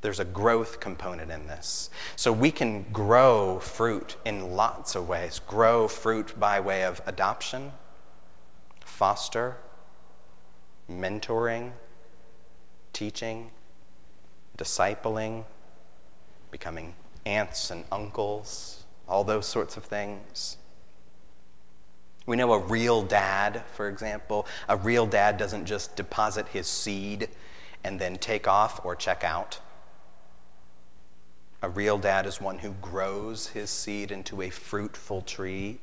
There's 0.00 0.20
a 0.20 0.24
growth 0.24 0.80
component 0.80 1.30
in 1.30 1.46
this. 1.46 1.90
So 2.16 2.32
we 2.32 2.50
can 2.50 2.84
grow 2.92 3.58
fruit 3.60 4.16
in 4.24 4.52
lots 4.52 4.94
of 4.94 5.08
ways. 5.08 5.40
Grow 5.46 5.88
fruit 5.88 6.38
by 6.38 6.60
way 6.60 6.84
of 6.84 7.00
adoption, 7.06 7.72
foster, 8.84 9.56
mentoring, 10.90 11.72
teaching, 12.92 13.50
discipling, 14.58 15.44
becoming 16.50 16.94
aunts 17.24 17.70
and 17.70 17.84
uncles, 17.90 18.84
all 19.08 19.24
those 19.24 19.46
sorts 19.46 19.76
of 19.76 19.84
things. 19.84 20.56
We 22.26 22.34
know 22.36 22.52
a 22.52 22.58
real 22.58 23.02
dad, 23.02 23.62
for 23.74 23.88
example, 23.88 24.46
a 24.68 24.76
real 24.76 25.06
dad 25.06 25.36
doesn't 25.36 25.66
just 25.66 25.94
deposit 25.94 26.48
his 26.48 26.66
seed 26.66 27.28
and 27.84 28.00
then 28.00 28.16
take 28.16 28.48
off 28.48 28.84
or 28.84 28.96
check 28.96 29.22
out. 29.22 29.60
A 31.62 31.68
real 31.68 31.98
dad 31.98 32.26
is 32.26 32.40
one 32.40 32.58
who 32.58 32.72
grows 32.82 33.48
his 33.48 33.70
seed 33.70 34.10
into 34.10 34.42
a 34.42 34.50
fruitful 34.50 35.22
tree. 35.22 35.78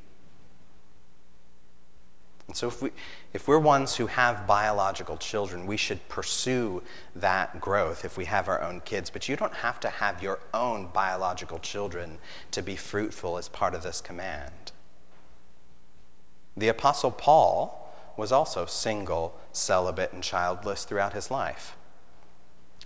And 2.47 2.58
so, 2.58 2.67
if, 2.67 2.82
we, 2.82 2.91
if 3.32 3.47
we're 3.47 3.58
ones 3.58 3.95
who 3.95 4.08
have 4.08 4.45
biological 4.45 5.15
children, 5.15 5.65
we 5.65 5.77
should 5.77 6.08
pursue 6.10 6.84
that 7.15 7.62
growth 7.62 8.03
if 8.03 8.17
we 8.17 8.25
have 8.25 8.49
our 8.49 8.62
own 8.62 8.82
kids. 8.82 9.10
But 9.10 9.29
you 9.29 9.38
don't 9.38 9.53
have 9.53 9.79
to 9.79 9.89
have 9.89 10.21
your 10.21 10.39
own 10.53 10.88
biological 10.88 11.60
children 11.60 12.17
to 12.51 12.62
be 12.62 12.75
fruitful 12.75 13.38
as 13.38 13.47
part 13.47 13.73
of 13.73 13.84
this 13.84 14.01
command. 14.01 14.72
The 16.55 16.67
Apostle 16.67 17.11
Paul 17.11 17.79
was 18.15 18.31
also 18.31 18.65
single, 18.65 19.35
celibate, 19.51 20.13
and 20.13 20.23
childless 20.23 20.85
throughout 20.85 21.13
his 21.13 21.31
life. 21.31 21.75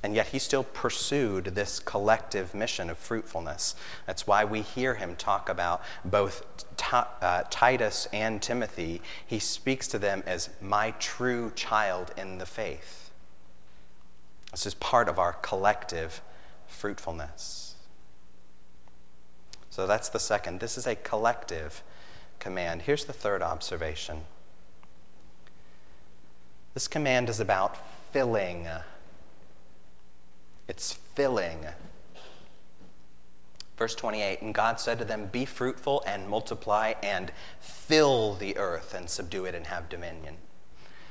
And 0.03 0.13
yet 0.15 0.27
he 0.27 0.39
still 0.39 0.63
pursued 0.63 1.45
this 1.45 1.79
collective 1.79 2.53
mission 2.53 2.89
of 2.89 2.97
fruitfulness. 2.97 3.75
That's 4.05 4.27
why 4.27 4.45
we 4.45 4.61
hear 4.61 4.95
him 4.95 5.15
talk 5.15 5.49
about 5.49 5.81
both 6.05 6.45
uh, 6.91 7.43
Titus 7.49 8.07
and 8.13 8.41
Timothy. 8.41 9.01
He 9.25 9.39
speaks 9.39 9.87
to 9.89 9.99
them 9.99 10.23
as 10.25 10.49
my 10.61 10.91
true 10.91 11.51
child 11.55 12.13
in 12.15 12.37
the 12.37 12.45
faith. 12.45 13.11
This 14.51 14.67
is 14.67 14.75
part 14.75 15.09
of 15.09 15.19
our 15.19 15.33
collective 15.33 16.21
fruitfulness. 16.67 17.75
So 19.69 19.87
that's 19.87 20.09
the 20.09 20.19
second. 20.19 20.59
This 20.59 20.77
is 20.77 20.87
a 20.87 20.95
collective 20.95 21.83
command. 22.39 22.83
Here's 22.83 23.05
the 23.05 23.13
third 23.13 23.41
observation 23.41 24.23
this 26.77 26.87
command 26.87 27.27
is 27.27 27.39
about 27.39 27.75
filling. 28.11 28.67
It's 30.67 30.93
filling. 30.93 31.65
Verse 33.77 33.95
28 33.95 34.43
And 34.43 34.53
God 34.53 34.79
said 34.79 34.99
to 34.99 35.03
them, 35.03 35.25
Be 35.25 35.43
fruitful 35.43 36.03
and 36.05 36.29
multiply 36.29 36.93
and 37.01 37.31
fill 37.59 38.35
the 38.35 38.55
earth 38.57 38.93
and 38.93 39.09
subdue 39.09 39.45
it 39.45 39.55
and 39.55 39.65
have 39.65 39.89
dominion. 39.89 40.35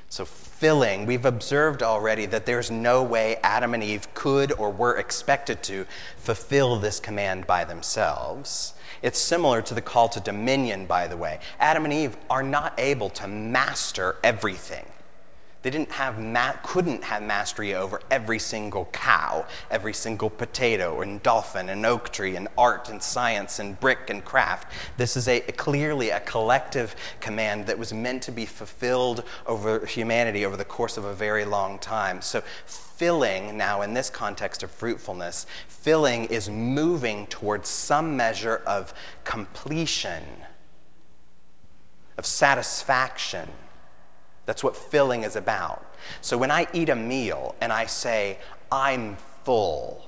So, 0.09 0.23
filling, 0.23 1.05
we've 1.05 1.25
observed 1.25 1.83
already 1.83 2.25
that 2.27 2.45
there's 2.45 2.71
no 2.71 3.03
way 3.03 3.37
Adam 3.43 3.73
and 3.73 3.83
Eve 3.83 4.13
could 4.13 4.53
or 4.53 4.71
were 4.71 4.97
expected 4.97 5.61
to 5.63 5.85
fulfill 6.15 6.77
this 6.77 6.99
command 6.99 7.45
by 7.45 7.65
themselves. 7.65 8.73
It's 9.01 9.19
similar 9.19 9.61
to 9.61 9.73
the 9.73 9.81
call 9.81 10.07
to 10.09 10.19
dominion, 10.19 10.85
by 10.85 11.07
the 11.07 11.17
way. 11.17 11.39
Adam 11.59 11.83
and 11.83 11.93
Eve 11.93 12.17
are 12.29 12.41
not 12.41 12.73
able 12.77 13.09
to 13.11 13.27
master 13.27 14.15
everything. 14.23 14.85
They 15.63 15.71
didn't 15.71 15.91
have 15.91 16.19
ma- 16.19 16.53
couldn't 16.63 17.03
have 17.03 17.23
mastery 17.23 17.73
over 17.73 17.99
every 18.11 18.39
single 18.39 18.85
cow, 18.91 19.45
every 19.71 19.93
single 19.93 20.29
potato 20.29 21.01
and 21.01 21.21
dolphin 21.23 21.69
and 21.69 21.85
oak 21.85 22.09
tree 22.09 22.35
and 22.35 22.47
art 22.57 22.89
and 22.89 23.01
science 23.01 23.59
and 23.59 23.79
brick 23.79 24.09
and 24.09 24.23
craft. 24.23 24.71
This 24.97 25.17
is 25.17 25.27
a, 25.27 25.39
clearly 25.41 26.11
a 26.11 26.19
collective 26.19 26.95
command 27.19 27.65
that 27.67 27.77
was 27.77 27.91
meant 27.91 28.21
to 28.23 28.31
be 28.31 28.45
fulfilled 28.45 29.23
over 29.47 29.85
humanity 29.85 30.45
over 30.45 30.57
the 30.57 30.65
course 30.65 30.95
of 30.95 31.05
a 31.05 31.13
very 31.13 31.43
long 31.43 31.79
time. 31.79 32.21
So 32.21 32.41
filling 32.65 33.57
now 33.57 33.81
in 33.81 33.93
this 33.93 34.09
context 34.09 34.61
of 34.61 34.69
fruitfulness, 34.69 35.47
filling 35.67 36.25
is 36.25 36.49
moving 36.49 37.25
towards 37.27 37.67
some 37.67 38.15
measure 38.15 38.61
of 38.67 38.93
completion, 39.23 40.23
of 42.17 42.25
satisfaction 42.27 43.49
that's 44.47 44.63
what 44.63 44.75
filling 44.75 45.23
is 45.23 45.35
about. 45.35 45.85
So 46.21 46.37
when 46.37 46.49
I 46.49 46.67
eat 46.73 46.89
a 46.89 46.95
meal 46.95 47.53
and 47.61 47.71
I 47.71 47.85
say, 47.85 48.39
I'm 48.71 49.17
full, 49.43 50.03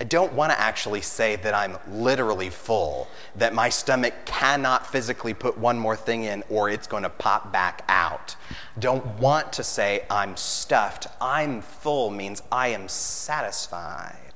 I 0.00 0.04
don't 0.04 0.32
want 0.32 0.50
to 0.52 0.60
actually 0.60 1.02
say 1.02 1.36
that 1.36 1.54
I'm 1.54 1.76
literally 1.88 2.50
full, 2.50 3.06
that 3.36 3.54
my 3.54 3.68
stomach 3.68 4.14
cannot 4.24 4.90
physically 4.90 5.34
put 5.34 5.56
one 5.56 5.78
more 5.78 5.94
thing 5.96 6.24
in 6.24 6.42
or 6.48 6.68
it's 6.68 6.88
going 6.88 7.04
to 7.04 7.10
pop 7.10 7.52
back 7.52 7.84
out. 7.88 8.34
Don't 8.78 9.06
want 9.20 9.52
to 9.52 9.62
say 9.62 10.04
I'm 10.10 10.36
stuffed. 10.36 11.06
I'm 11.20 11.60
full 11.60 12.10
means 12.10 12.42
I 12.50 12.68
am 12.68 12.88
satisfied. 12.88 14.33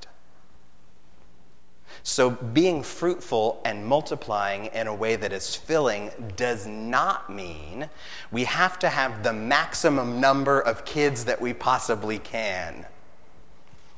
So, 2.03 2.29
being 2.29 2.81
fruitful 2.83 3.61
and 3.65 3.85
multiplying 3.85 4.67
in 4.67 4.87
a 4.87 4.93
way 4.93 5.15
that 5.15 5.33
is 5.33 5.55
filling 5.55 6.11
does 6.35 6.65
not 6.65 7.29
mean 7.29 7.89
we 8.31 8.45
have 8.45 8.79
to 8.79 8.89
have 8.89 9.23
the 9.23 9.33
maximum 9.33 10.19
number 10.19 10.59
of 10.59 10.85
kids 10.85 11.25
that 11.25 11.41
we 11.41 11.53
possibly 11.53 12.19
can. 12.19 12.85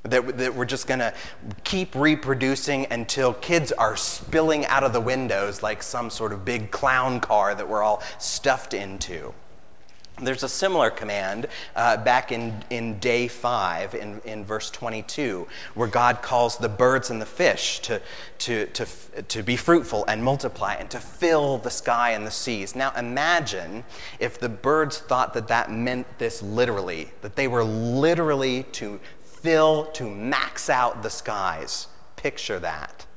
That, 0.04 0.40
that 0.40 0.56
we're 0.56 0.66
just 0.66 0.88
going 0.88 1.00
to 1.00 1.14
keep 1.64 1.94
reproducing 1.94 2.88
until 2.90 3.34
kids 3.36 3.72
are 3.72 3.96
spilling 3.96 4.66
out 4.66 4.84
of 4.84 4.94
the 4.94 5.02
windows 5.02 5.62
like 5.62 5.84
some 5.84 6.10
sort 6.10 6.34
of 6.34 6.44
big 6.44 6.72
clown 6.72 7.20
car 7.20 7.54
that 7.54 7.70
we're 7.70 7.84
all 7.84 8.02
stuffed 8.18 8.74
into. 8.74 9.32
There's 10.20 10.44
a 10.44 10.50
similar 10.50 10.92
command 10.92 11.48
uh, 11.76 11.98
back 11.98 12.32
in, 12.32 12.64
in 12.70 13.00
day 13.00 13.28
five, 13.28 13.96
in, 13.96 14.22
in 14.24 14.46
verse 14.46 14.70
22, 14.70 15.48
where 15.74 15.88
God 15.88 16.22
calls 16.22 16.58
the 16.58 16.70
birds 16.70 17.10
and 17.10 17.20
the 17.20 17.26
fish 17.26 17.80
to, 17.80 18.02
to, 18.40 18.68
to, 18.68 18.86
to 19.30 19.42
be 19.42 19.56
fruitful 19.56 20.06
and 20.08 20.24
multiply 20.24 20.76
and 20.76 20.92
to 20.92 21.00
fill 21.00 21.58
the 21.58 21.72
sky 21.72 22.12
and 22.12 22.28
the 22.28 22.32
seas. 22.32 22.76
Now 22.76 22.92
imagine 22.96 23.84
if 24.20 24.40
the 24.40 24.50
birds 24.50 25.00
thought 25.00 25.34
that 25.34 25.48
that 25.48 25.72
meant 25.72 26.06
this 26.20 26.44
literally, 26.44 27.10
that 27.22 27.36
they 27.36 27.48
were 27.48 27.64
literally 27.64 28.64
to 28.74 29.00
fill, 29.24 29.86
to 29.94 30.08
max 30.08 30.70
out 30.70 31.02
the 31.02 31.10
skies. 31.10 31.88
Picture 32.16 32.60
that. 32.60 33.08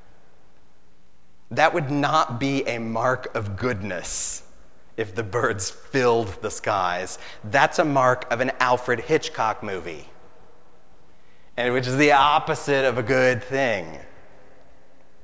That 1.50 1.74
would 1.74 1.90
not 1.90 2.40
be 2.40 2.66
a 2.66 2.78
mark 2.78 3.34
of 3.34 3.56
goodness 3.56 4.43
if 4.96 5.14
the 5.14 5.22
birds 5.22 5.70
filled 5.70 6.28
the 6.42 6.50
skies. 6.50 7.18
That's 7.44 7.78
a 7.78 7.84
mark 7.84 8.30
of 8.32 8.40
an 8.40 8.52
Alfred 8.60 9.00
Hitchcock 9.00 9.62
movie, 9.62 10.08
and 11.56 11.72
which 11.72 11.86
is 11.86 11.96
the 11.96 12.12
opposite 12.12 12.84
of 12.84 12.98
a 12.98 13.02
good 13.02 13.42
thing. 13.42 13.98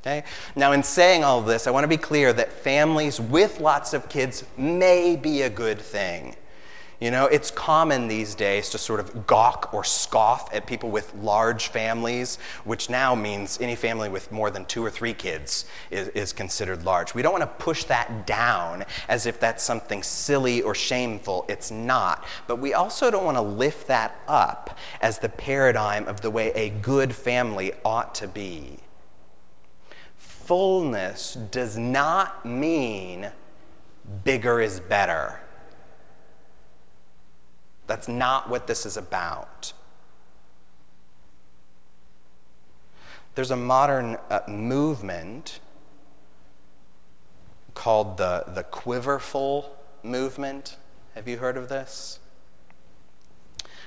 Okay? 0.01 0.25
Now, 0.57 0.73
in 0.73 0.83
saying 0.83 1.25
all 1.25 1.43
this, 1.43 1.67
I 1.67 1.71
want 1.71 1.85
to 1.85 1.89
be 1.89 1.99
clear 1.99 2.33
that 2.33 2.53
families 2.53 3.21
with 3.21 3.61
lots 3.61 3.93
of 3.93 4.09
kids 4.09 4.45
may 4.57 5.15
be 5.15 5.43
a 5.43 5.51
good 5.51 5.79
thing. 5.79 6.37
You 7.01 7.11
know, 7.11 7.25
it's 7.25 7.51
common 7.51 8.09
these 8.09 8.35
days 8.35 8.69
to 8.71 8.79
sort 8.79 9.01
of 9.01 9.27
gawk 9.27 9.73
or 9.73 9.85
scoff 9.85 10.53
at 10.53 10.67
people 10.67 10.91
with 10.91 11.15
large 11.15 11.69
families, 11.69 12.37
which 12.65 12.91
now 12.91 13.15
means 13.15 13.59
any 13.59 13.75
family 13.75 14.11
with 14.11 14.31
more 14.31 14.51
than 14.51 14.67
two 14.67 14.85
or 14.85 14.91
three 14.91 15.15
kids 15.15 15.65
is, 15.91 16.09
is 16.09 16.35
considered 16.35 16.85
large. 16.85 17.15
We 17.15 17.23
don't 17.23 17.33
want 17.33 17.43
to 17.43 17.65
push 17.65 17.85
that 17.85 18.27
down 18.27 18.85
as 19.09 19.25
if 19.25 19.41
that's 19.41 19.65
something 19.65 20.03
silly 20.03 20.61
or 20.61 20.75
shameful. 20.75 21.47
It's 21.49 21.71
not. 21.71 22.23
But 22.47 22.57
we 22.57 22.75
also 22.75 23.11
don't 23.11 23.25
want 23.25 23.39
to 23.39 23.43
lift 23.43 23.87
that 23.87 24.21
up 24.29 24.77
as 25.01 25.19
the 25.21 25.31
paradigm 25.31 26.07
of 26.07 26.21
the 26.21 26.31
way 26.31 26.53
a 26.53 26.69
good 26.69 27.15
family 27.15 27.73
ought 27.83 28.15
to 28.17 28.29
be. 28.29 28.77
Fullness 30.19 31.33
does 31.51 31.79
not 31.79 32.45
mean 32.45 33.31
bigger 34.23 34.61
is 34.61 34.81
better. 34.81 35.41
That's 37.91 38.07
not 38.07 38.49
what 38.49 38.69
this 38.69 38.87
is 38.87 38.97
about. 38.97 39.73
There's 43.35 43.51
a 43.51 43.57
modern 43.57 44.17
uh, 44.31 44.43
movement 44.47 45.59
called 47.75 48.17
the, 48.17 48.45
the 48.47 48.63
quiverful 48.63 49.77
movement. 50.05 50.77
Have 51.17 51.27
you 51.27 51.39
heard 51.39 51.57
of 51.57 51.69
this? 51.69 52.21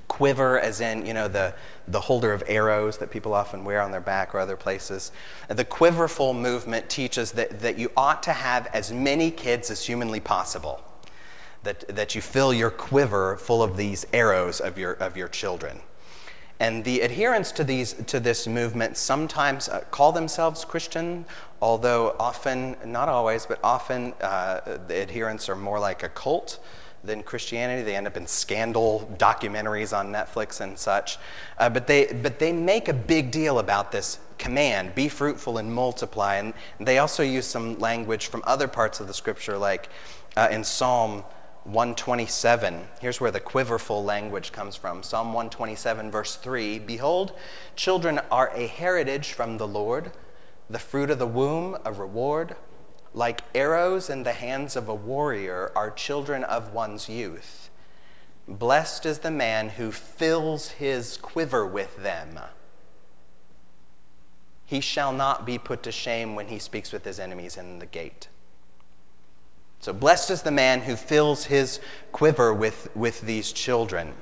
Quiver, 0.09 0.59
as 0.59 0.81
in, 0.81 1.05
you 1.05 1.13
know, 1.13 1.29
the, 1.29 1.55
the 1.87 2.01
holder 2.01 2.33
of 2.33 2.43
arrows 2.47 2.97
that 2.97 3.09
people 3.09 3.33
often 3.33 3.63
wear 3.63 3.79
on 3.79 3.91
their 3.91 4.01
back 4.01 4.35
or 4.35 4.39
other 4.39 4.57
places. 4.57 5.13
The 5.47 5.63
quiverful 5.63 6.33
movement 6.33 6.89
teaches 6.89 7.31
that, 7.31 7.61
that 7.61 7.79
you 7.79 7.89
ought 7.95 8.21
to 8.23 8.33
have 8.33 8.67
as 8.73 8.91
many 8.91 9.31
kids 9.31 9.71
as 9.71 9.85
humanly 9.85 10.19
possible 10.19 10.83
that, 11.63 11.87
that 11.95 12.15
you 12.15 12.21
fill 12.21 12.53
your 12.53 12.69
quiver 12.69 13.37
full 13.37 13.63
of 13.63 13.77
these 13.77 14.05
arrows 14.13 14.59
of 14.59 14.77
your, 14.77 14.93
of 14.93 15.17
your 15.17 15.27
children. 15.27 15.79
And 16.59 16.83
the 16.85 17.03
adherents 17.03 17.51
to, 17.53 17.63
these, 17.63 17.93
to 17.93 18.19
this 18.19 18.47
movement 18.47 18.95
sometimes 18.95 19.67
uh, 19.67 19.81
call 19.91 20.11
themselves 20.11 20.63
Christian, 20.63 21.25
although 21.61 22.15
often, 22.19 22.77
not 22.85 23.09
always, 23.09 23.45
but 23.45 23.59
often 23.63 24.13
uh, 24.21 24.77
the 24.87 25.01
adherents 25.01 25.49
are 25.49 25.55
more 25.55 25.79
like 25.79 26.03
a 26.03 26.09
cult 26.09 26.59
than 27.03 27.21
Christianity. 27.21 27.81
They 27.81 27.95
end 27.95 28.07
up 28.07 28.15
in 28.15 28.27
scandal 28.27 29.13
documentaries 29.17 29.97
on 29.97 30.11
Netflix 30.11 30.61
and 30.61 30.77
such. 30.77 31.17
Uh, 31.57 31.69
but, 31.69 31.87
they, 31.87 32.05
but 32.21 32.39
they 32.39 32.53
make 32.53 32.87
a 32.87 32.93
big 32.93 33.31
deal 33.31 33.59
about 33.59 33.91
this 33.91 34.19
command 34.37 34.95
be 34.95 35.09
fruitful 35.09 35.57
and 35.57 35.73
multiply. 35.73 36.35
And 36.35 36.53
they 36.79 36.99
also 36.99 37.23
use 37.23 37.45
some 37.45 37.77
language 37.79 38.27
from 38.27 38.41
other 38.45 38.67
parts 38.67 38.99
of 38.99 39.07
the 39.07 39.13
scripture, 39.13 39.57
like 39.57 39.89
uh, 40.37 40.47
in 40.51 40.63
Psalm 40.63 41.23
127. 41.63 42.87
Here's 42.99 43.21
where 43.21 43.31
the 43.31 43.39
quiverful 43.39 44.03
language 44.03 44.51
comes 44.51 44.75
from. 44.75 45.01
Psalm 45.01 45.27
127, 45.27 46.11
verse 46.11 46.35
3 46.35 46.79
Behold, 46.79 47.33
children 47.75 48.19
are 48.29 48.51
a 48.53 48.67
heritage 48.67 49.31
from 49.31 49.57
the 49.57 49.67
Lord, 49.67 50.11
the 50.69 50.79
fruit 50.79 51.09
of 51.09 51.19
the 51.19 51.27
womb, 51.27 51.77
a 51.85 51.93
reward. 51.93 52.55
Like 53.13 53.43
arrows 53.55 54.09
in 54.09 54.23
the 54.23 54.33
hands 54.33 54.75
of 54.75 54.89
a 54.89 54.95
warrior 54.95 55.71
are 55.75 55.91
children 55.91 56.43
of 56.43 56.73
one's 56.73 57.07
youth. 57.07 57.69
Blessed 58.47 59.05
is 59.05 59.19
the 59.19 59.31
man 59.31 59.69
who 59.69 59.91
fills 59.91 60.71
his 60.71 61.15
quiver 61.17 61.65
with 61.65 62.03
them. 62.03 62.39
He 64.65 64.81
shall 64.81 65.13
not 65.13 65.45
be 65.45 65.57
put 65.57 65.83
to 65.83 65.91
shame 65.91 66.35
when 66.35 66.47
he 66.47 66.59
speaks 66.59 66.91
with 66.91 67.05
his 67.05 67.19
enemies 67.19 67.55
in 67.55 67.79
the 67.79 67.85
gate. 67.85 68.27
So 69.83 69.91
blessed 69.91 70.29
is 70.29 70.43
the 70.43 70.49
man 70.49 70.79
who 70.79 70.95
fills 70.95 71.43
his 71.43 71.81
quiver 72.13 72.53
with, 72.53 72.87
with 72.95 73.19
these 73.19 73.51
children. 73.51 74.13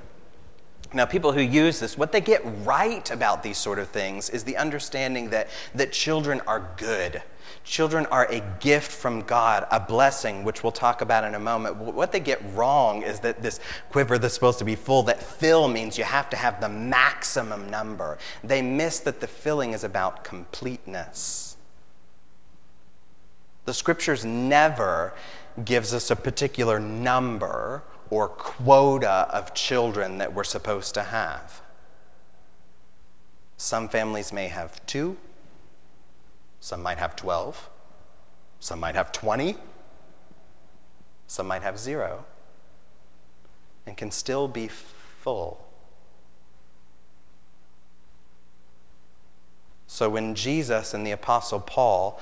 Now, 0.92 1.06
people 1.06 1.34
who 1.34 1.42
use 1.42 1.80
this, 1.80 1.96
what 1.96 2.12
they 2.12 2.20
get 2.20 2.42
right 2.66 3.12
about 3.12 3.44
these 3.44 3.60
sort 3.60 3.78
of 3.78 3.88
things 3.90 4.32
is 4.32 4.44
the 4.44 4.58
understanding 4.58 5.30
that, 5.30 5.50
that 5.76 5.92
children 5.92 6.42
are 6.48 6.68
good. 6.78 7.22
Children 7.64 8.08
are 8.08 8.26
a 8.32 8.40
gift 8.60 8.92
from 8.92 9.22
God, 9.22 9.68
a 9.70 9.80
blessing, 9.80 10.44
which 10.44 10.64
we'll 10.64 10.72
talk 10.72 11.02
about 11.02 11.26
in 11.26 11.36
a 11.36 11.40
moment. 11.40 11.76
What 11.76 12.12
they 12.12 12.20
get 12.20 12.42
wrong 12.56 13.04
is 13.04 13.20
that 13.20 13.44
this 13.44 13.60
quiver 13.92 14.18
that's 14.18 14.34
supposed 14.34 14.58
to 14.60 14.66
be 14.66 14.76
full, 14.76 15.04
that 15.04 15.22
fill 15.22 15.68
means 15.68 15.96
you 15.96 16.06
have 16.06 16.28
to 16.32 16.38
have 16.38 16.60
the 16.60 16.70
maximum 16.70 17.70
number. 17.70 18.18
They 18.44 18.64
miss 18.64 19.00
that 19.02 19.20
the 19.20 19.28
filling 19.28 19.74
is 19.74 19.84
about 19.84 20.24
completeness. 20.24 21.56
The 23.66 23.76
scriptures 23.76 24.26
never 24.26 25.14
gives 25.64 25.94
us 25.94 26.12
a 26.12 26.16
particular 26.16 26.80
number 26.80 27.84
or 28.10 28.28
quota 28.28 29.28
of 29.30 29.54
children 29.54 30.18
that 30.18 30.34
we're 30.34 30.44
supposed 30.44 30.94
to 30.94 31.04
have. 31.04 31.62
Some 33.58 33.88
families 33.90 34.34
may 34.34 34.48
have 34.48 34.86
two, 34.86 35.18
some 36.60 36.82
might 36.82 36.98
have 36.98 37.16
12, 37.16 37.70
some 38.60 38.80
might 38.80 38.96
have 38.96 39.12
20, 39.12 39.56
some 41.28 41.48
might 41.48 41.62
have 41.62 41.80
zero, 41.80 42.26
and 43.86 43.96
can 43.96 44.12
still 44.12 44.48
be 44.48 44.68
full. 44.68 45.66
So 49.88 50.10
when 50.10 50.36
Jesus 50.36 50.94
and 50.94 51.06
the 51.06 51.12
Apostle 51.12 51.60
Paul 51.60 52.20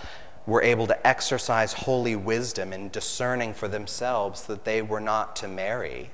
were 0.49 0.63
able 0.63 0.87
to 0.87 1.07
exercise 1.07 1.73
holy 1.73 2.15
wisdom 2.15 2.73
in 2.73 2.89
discerning 2.89 3.53
for 3.53 3.67
themselves 3.67 4.43
that 4.47 4.65
they 4.65 4.81
were 4.81 4.99
not 4.99 5.35
to 5.35 5.47
marry, 5.47 6.09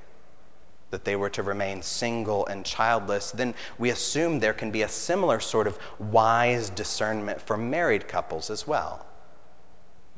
that 0.90 1.04
they 1.04 1.16
were 1.16 1.30
to 1.30 1.42
remain 1.42 1.80
single 1.82 2.46
and 2.46 2.64
childless, 2.64 3.30
then 3.30 3.54
we 3.78 3.88
assume 3.90 4.38
there 4.38 4.52
can 4.52 4.70
be 4.70 4.82
a 4.82 4.88
similar 4.88 5.40
sort 5.40 5.66
of 5.66 5.78
wise 5.98 6.68
discernment 6.70 7.40
for 7.40 7.56
married 7.56 8.06
couples 8.06 8.50
as 8.50 8.66
well. 8.66 9.06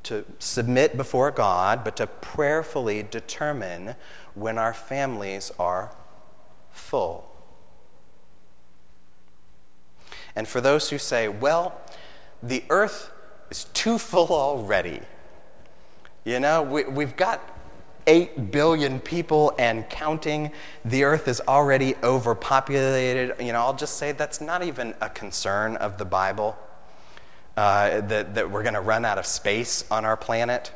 To 0.04 0.24
submit 0.38 0.96
before 0.96 1.30
God, 1.30 1.84
but 1.84 1.96
to 1.96 2.06
prayerfully 2.06 3.04
determine 3.08 3.94
when 4.34 4.58
our 4.58 4.74
families 4.74 5.52
are 5.58 5.94
full. 6.70 7.30
And 10.34 10.46
for 10.46 10.60
those 10.60 10.90
who 10.90 10.98
say, 10.98 11.28
well, 11.28 11.80
the 12.42 12.64
earth 12.70 13.10
is 13.50 13.64
too 13.74 13.98
full 13.98 14.28
already. 14.28 15.00
You 16.24 16.40
know, 16.40 16.62
we, 16.62 16.84
we've 16.84 17.16
got 17.16 17.40
8 18.06 18.50
billion 18.50 19.00
people 19.00 19.54
and 19.58 19.88
counting. 19.88 20.50
The 20.84 21.04
earth 21.04 21.28
is 21.28 21.40
already 21.46 21.94
overpopulated. 22.02 23.34
You 23.38 23.52
know, 23.52 23.60
I'll 23.60 23.76
just 23.76 23.96
say 23.96 24.12
that's 24.12 24.40
not 24.40 24.62
even 24.62 24.94
a 25.00 25.10
concern 25.10 25.76
of 25.76 25.98
the 25.98 26.04
Bible, 26.04 26.58
uh, 27.56 28.00
that, 28.02 28.34
that 28.34 28.50
we're 28.50 28.62
going 28.62 28.74
to 28.74 28.80
run 28.80 29.04
out 29.04 29.18
of 29.18 29.26
space 29.26 29.84
on 29.90 30.04
our 30.04 30.16
planet. 30.16 30.72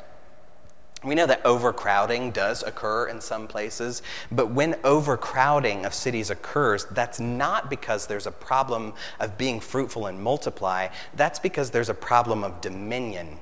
We 1.03 1.15
know 1.15 1.25
that 1.25 1.45
overcrowding 1.45 2.31
does 2.31 2.63
occur 2.63 3.07
in 3.07 3.19
some 3.19 3.47
places, 3.47 4.01
but 4.31 4.51
when 4.51 4.75
overcrowding 4.83 5.85
of 5.85 5.93
cities 5.93 6.29
occurs, 6.29 6.85
that's 6.85 7.19
not 7.19 7.69
because 7.69 8.07
there's 8.07 8.27
a 8.27 8.31
problem 8.31 8.93
of 9.19 9.37
being 9.37 9.59
fruitful 9.59 10.05
and 10.05 10.21
multiply, 10.21 10.87
that's 11.13 11.39
because 11.39 11.71
there's 11.71 11.89
a 11.89 11.93
problem 11.93 12.43
of 12.43 12.61
dominion. 12.61 13.39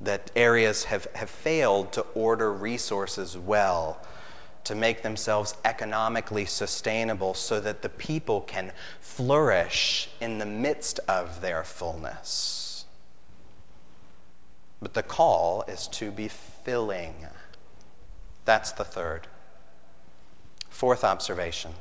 That 0.00 0.32
areas 0.34 0.84
have, 0.84 1.06
have 1.14 1.30
failed 1.30 1.92
to 1.92 2.00
order 2.14 2.52
resources 2.52 3.38
well, 3.38 4.04
to 4.64 4.74
make 4.74 5.02
themselves 5.02 5.54
economically 5.64 6.44
sustainable 6.44 7.34
so 7.34 7.60
that 7.60 7.82
the 7.82 7.88
people 7.88 8.40
can 8.40 8.72
flourish 9.00 10.08
in 10.20 10.38
the 10.38 10.46
midst 10.46 10.98
of 11.08 11.40
their 11.40 11.62
fullness. 11.64 12.61
But 14.82 14.94
the 14.94 15.02
call 15.02 15.64
is 15.68 15.86
to 15.88 16.10
be 16.10 16.28
filling. 16.28 17.14
That's 18.44 18.72
the 18.72 18.84
third. 18.84 19.28
Fourth 20.68 21.04
observation 21.04 21.72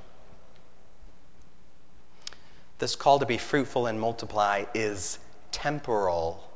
this 2.81 2.95
call 2.95 3.19
to 3.19 3.27
be 3.27 3.37
fruitful 3.37 3.85
and 3.85 4.01
multiply 4.01 4.65
is 4.73 5.19
temporal. 5.51 6.49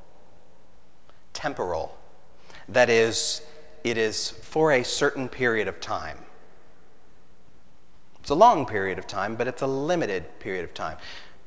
Temporal. 1.33 1.95
That 2.67 2.89
is, 2.89 3.43
it 3.83 3.95
is 3.95 4.31
for 4.31 4.71
a 4.71 4.83
certain 4.83 5.29
period 5.29 5.67
of 5.67 5.79
time. 5.79 6.17
It's 8.19 8.31
a 8.31 8.35
long 8.35 8.65
period 8.65 8.97
of 8.97 9.05
time, 9.05 9.35
but 9.35 9.47
it's 9.47 9.61
a 9.61 9.67
limited 9.67 10.39
period 10.39 10.65
of 10.65 10.73
time. 10.73 10.97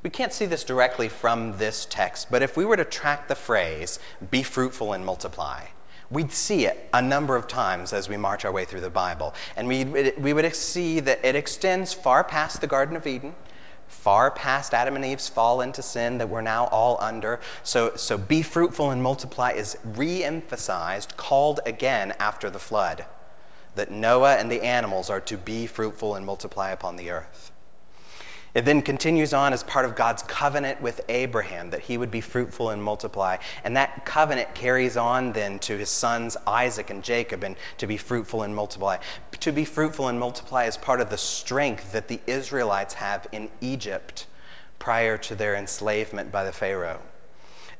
We 0.02 0.11
can't 0.11 0.32
see 0.32 0.46
this 0.46 0.62
directly 0.62 1.08
from 1.08 1.58
this 1.58 1.84
text, 1.84 2.30
but 2.30 2.40
if 2.40 2.56
we 2.56 2.64
were 2.64 2.76
to 2.76 2.84
track 2.84 3.26
the 3.26 3.34
phrase, 3.34 3.98
be 4.30 4.44
fruitful 4.44 4.92
and 4.92 5.04
multiply, 5.04 5.64
we'd 6.08 6.32
see 6.32 6.66
it 6.66 6.88
a 6.92 7.02
number 7.02 7.34
of 7.34 7.48
times 7.48 7.92
as 7.92 8.08
we 8.08 8.16
march 8.16 8.44
our 8.44 8.52
way 8.52 8.64
through 8.64 8.80
the 8.80 8.90
Bible. 8.90 9.34
And 9.56 9.66
we, 9.66 9.84
we 9.84 10.32
would 10.32 10.54
see 10.54 11.00
that 11.00 11.24
it 11.24 11.34
extends 11.34 11.92
far 11.92 12.22
past 12.22 12.61
the 12.61 12.68
Garden 12.68 12.96
of 12.96 13.08
Eden, 13.08 13.34
far 13.88 14.30
past 14.30 14.72
Adam 14.72 14.94
and 14.94 15.04
Eve's 15.04 15.28
fall 15.28 15.61
into 15.61 15.82
sin 15.82 16.18
that 16.18 16.28
we're 16.28 16.42
now 16.42 16.66
all 16.66 16.96
under. 17.00 17.40
So, 17.64 17.96
so 17.96 18.16
be 18.16 18.42
fruitful 18.42 18.92
and 18.92 19.02
multiply 19.02 19.50
is 19.50 19.76
re 19.82 20.22
emphasized, 20.22 21.16
called 21.16 21.58
again 21.66 22.14
after 22.20 22.50
the 22.50 22.61
flood. 22.61 23.04
That 23.74 23.90
Noah 23.90 24.37
and 24.37 24.48
the 24.48 24.62
animals 24.62 25.11
are 25.11 25.20
to 25.22 25.37
be 25.37 25.66
fruitful 25.66 26.14
and 26.14 26.24
multiply 26.24 26.70
upon 26.70 26.96
the 26.96 27.11
earth. 27.11 27.50
It 28.54 28.64
then 28.64 28.82
continues 28.82 29.34
on 29.34 29.52
as 29.52 29.62
part 29.62 29.84
of 29.84 29.94
God's 29.94 30.22
covenant 30.22 30.80
with 30.80 31.02
Abraham 31.08 31.70
that 31.70 31.82
he 31.82 31.98
would 31.98 32.11
be 32.11 32.20
fruitful 32.20 32.70
and 32.70 32.82
multiply. 32.82 33.37
And 33.62 33.76
that 33.76 34.04
covenant 34.04 34.54
carries 34.54 34.96
on 34.96 35.32
then 35.32 35.58
to 35.61 35.76
his 35.76 35.90
sons 35.90 36.37
Isaac 36.46 36.90
and 36.90 37.04
Jacob 37.04 37.44
and 37.44 37.56
to 37.76 37.87
be 37.87 37.96
fruitful 37.96 38.42
and 38.42 38.54
multiply. 38.54 38.98
To 39.40 39.52
be 39.52 39.64
fruitful 39.64 40.08
and 40.08 40.18
multiply 40.18 40.64
is 40.64 40.76
part 40.76 41.00
of 41.00 41.11
the 41.11 41.18
strength 41.18 41.92
that 41.92 42.08
the 42.08 42.20
Israelites 42.26 42.94
have 42.94 43.26
in 43.32 43.50
Egypt 43.61 44.26
prior 44.78 45.18
to 45.18 45.34
their 45.34 45.54
enslavement 45.54 46.32
by 46.32 46.44
the 46.44 46.52
Pharaoh. 46.52 47.02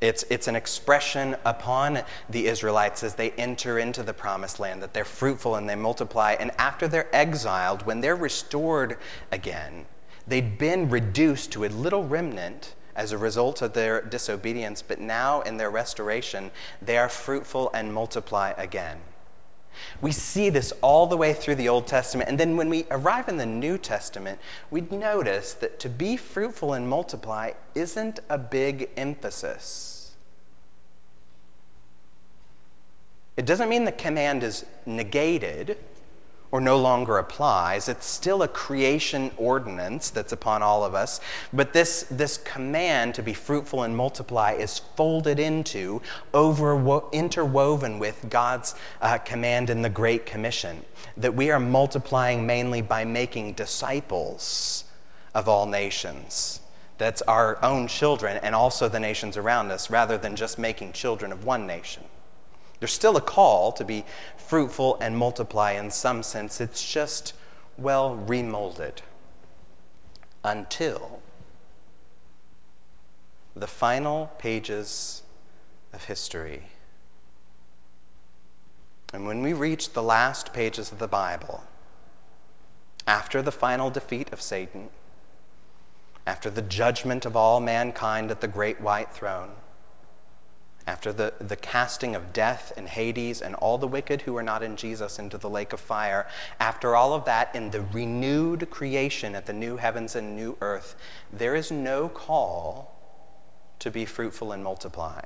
It's, 0.01 0.25
it's 0.31 0.47
an 0.47 0.55
expression 0.55 1.37
upon 1.45 2.03
the 2.31 2.47
Israelites 2.47 3.03
as 3.03 3.17
they 3.17 3.31
enter 3.33 3.79
into 3.79 4.05
the 4.05 4.15
promised 4.15 4.61
land 4.61 4.81
that 4.83 4.95
they're 4.95 5.05
fruitful 5.05 5.57
and 5.57 5.69
they 5.69 5.75
multiply. 5.75 6.37
And 6.39 6.53
after 6.57 6.87
they're 6.87 7.15
exiled, 7.15 7.85
when 7.85 8.01
they're 8.01 8.15
restored 8.15 8.99
again, 9.33 9.87
They'd 10.29 10.59
been 10.59 10.91
reduced 10.91 11.53
to 11.53 11.65
a 11.65 11.69
little 11.69 12.05
remnant 12.05 12.75
as 12.95 13.13
a 13.13 13.19
result 13.19 13.63
of 13.63 13.73
their 13.73 14.03
disobedience, 14.03 14.83
but 14.83 15.01
now 15.01 15.41
in 15.43 15.57
their 15.57 15.71
restoration, 15.71 16.51
they 16.83 16.99
are 16.99 17.09
fruitful 17.09 17.71
and 17.73 17.95
multiply 17.95 18.53
again. 18.59 18.99
We 20.01 20.13
see 20.13 20.51
this 20.51 20.73
all 20.83 21.07
the 21.07 21.17
way 21.17 21.33
through 21.33 21.55
the 21.55 21.69
Old 21.69 21.87
Testament. 21.87 22.29
And 22.29 22.39
then 22.39 22.57
when 22.57 22.69
we 22.69 22.87
arrive 22.91 23.29
in 23.29 23.37
the 23.37 23.47
New 23.47 23.79
Testament, 23.79 24.41
we 24.71 24.81
notice 24.81 25.55
that 25.55 25.79
to 25.81 25.89
be 25.89 26.17
fruitful 26.17 26.73
and 26.73 26.89
multiply 26.89 27.53
isn't 27.75 28.21
a 28.29 28.39
big 28.39 28.91
emphasis. 28.97 30.17
It 33.37 33.47
doesn't 33.47 33.69
mean 33.69 33.85
the 33.85 33.93
command 33.93 34.43
is 34.43 34.67
negated 34.85 35.79
or 36.51 36.61
no 36.61 36.79
longer 36.79 37.19
applies. 37.19 37.89
It's 37.89 38.07
still 38.07 38.43
a 38.43 38.49
creation 38.49 39.31
ordinance 39.37 40.11
that's 40.11 40.33
upon 40.33 40.63
all 40.63 40.85
of 40.85 40.95
us. 40.95 41.21
But 41.53 41.73
this, 41.73 42.07
this 42.11 42.39
command 42.39 43.15
to 43.17 43.23
be 43.23 43.35
fruitful 43.35 43.83
and 43.83 43.97
multiply 43.97 44.53
is 44.53 44.79
folded 44.97 45.39
into, 45.39 46.01
over, 46.33 47.03
interwoven 47.13 47.99
with 47.99 48.27
God's 48.31 48.75
uh, 49.03 49.19
command 49.19 49.71
in 49.71 49.83
the 49.83 49.91
Great 49.91 50.25
Commission 50.25 50.85
that 51.17 51.35
we 51.35 51.51
are 51.51 51.61
multiplying 51.61 52.47
mainly 52.47 52.81
by 52.81 53.05
making 53.05 53.53
disciples 53.53 54.85
of 55.35 55.49
all 55.49 55.67
nations. 55.67 56.61
That's 56.97 57.23
our 57.23 57.63
own 57.65 57.87
children 57.87 58.39
and 58.43 58.55
also 58.55 58.89
the 58.89 59.01
nations 59.01 59.37
around 59.37 59.71
us, 59.71 59.89
rather 59.91 60.19
than 60.19 60.35
just 60.35 60.59
making 60.59 60.93
children 60.93 61.31
of 61.31 61.45
one 61.45 61.67
nation. 61.67 62.03
There's 62.81 62.93
still 62.93 63.17
a 63.17 63.21
call 63.21 63.73
to 63.73 63.85
be 63.85 64.05
fruitful 64.37 64.99
and 65.01 65.17
multiply 65.17 65.73
in 65.73 65.91
some 65.91 66.23
sense. 66.23 66.61
It's 66.61 66.91
just, 66.91 67.35
well, 67.77 68.15
remolded 68.15 69.03
until 70.45 71.21
the 73.57 73.67
final 73.67 74.33
pages 74.39 75.23
of 75.93 76.05
history. 76.05 76.65
And 79.13 79.27
when 79.27 79.43
we 79.43 79.53
reach 79.53 79.93
the 79.93 80.03
last 80.03 80.53
pages 80.53 80.93
of 80.93 80.99
the 80.99 81.09
Bible, 81.09 81.65
after 83.07 83.41
the 83.43 83.51
final 83.51 83.91
defeat 83.91 84.33
of 84.33 84.41
Satan, 84.41 84.91
after 86.27 86.51
the 86.51 86.63
judgment 86.63 87.25
of 87.25 87.35
all 87.35 87.59
mankind 87.59 88.31
at 88.31 88.43
the 88.43 88.49
great 88.49 88.81
white 88.81 89.13
throne, 89.13 89.51
after 90.89 91.13
the, 91.13 91.35
the 91.39 91.55
casting 91.55 92.17
of 92.17 92.33
death 92.33 92.73
and 92.75 92.89
Hades 92.89 93.43
and 93.43 93.55
all 93.57 93.77
the 93.77 93.87
wicked 93.87 94.23
who 94.23 94.35
are 94.39 94.43
not 94.43 94.63
in 94.63 94.75
Jesus 94.75 95.19
into 95.19 95.37
the 95.37 95.51
lake 95.51 95.75
of 95.75 95.81
fire, 95.81 96.27
after 96.59 96.97
all 96.97 97.13
of 97.13 97.27
that, 97.27 97.55
in 97.55 97.71
the 97.71 97.83
renewed 97.83 98.71
creation 98.71 99.35
at 99.35 99.45
the 99.45 99.53
new 99.53 99.77
heavens 99.77 100.17
and 100.17 100.35
new 100.35 100.57
earth, 100.63 100.97
there 101.31 101.55
is 101.55 101.71
no 101.71 102.09
call 102.09 102.97
to 103.81 103.91
be 103.91 104.07
fruitful 104.07 104.51
and 104.51 104.65
multiply. 104.65 105.21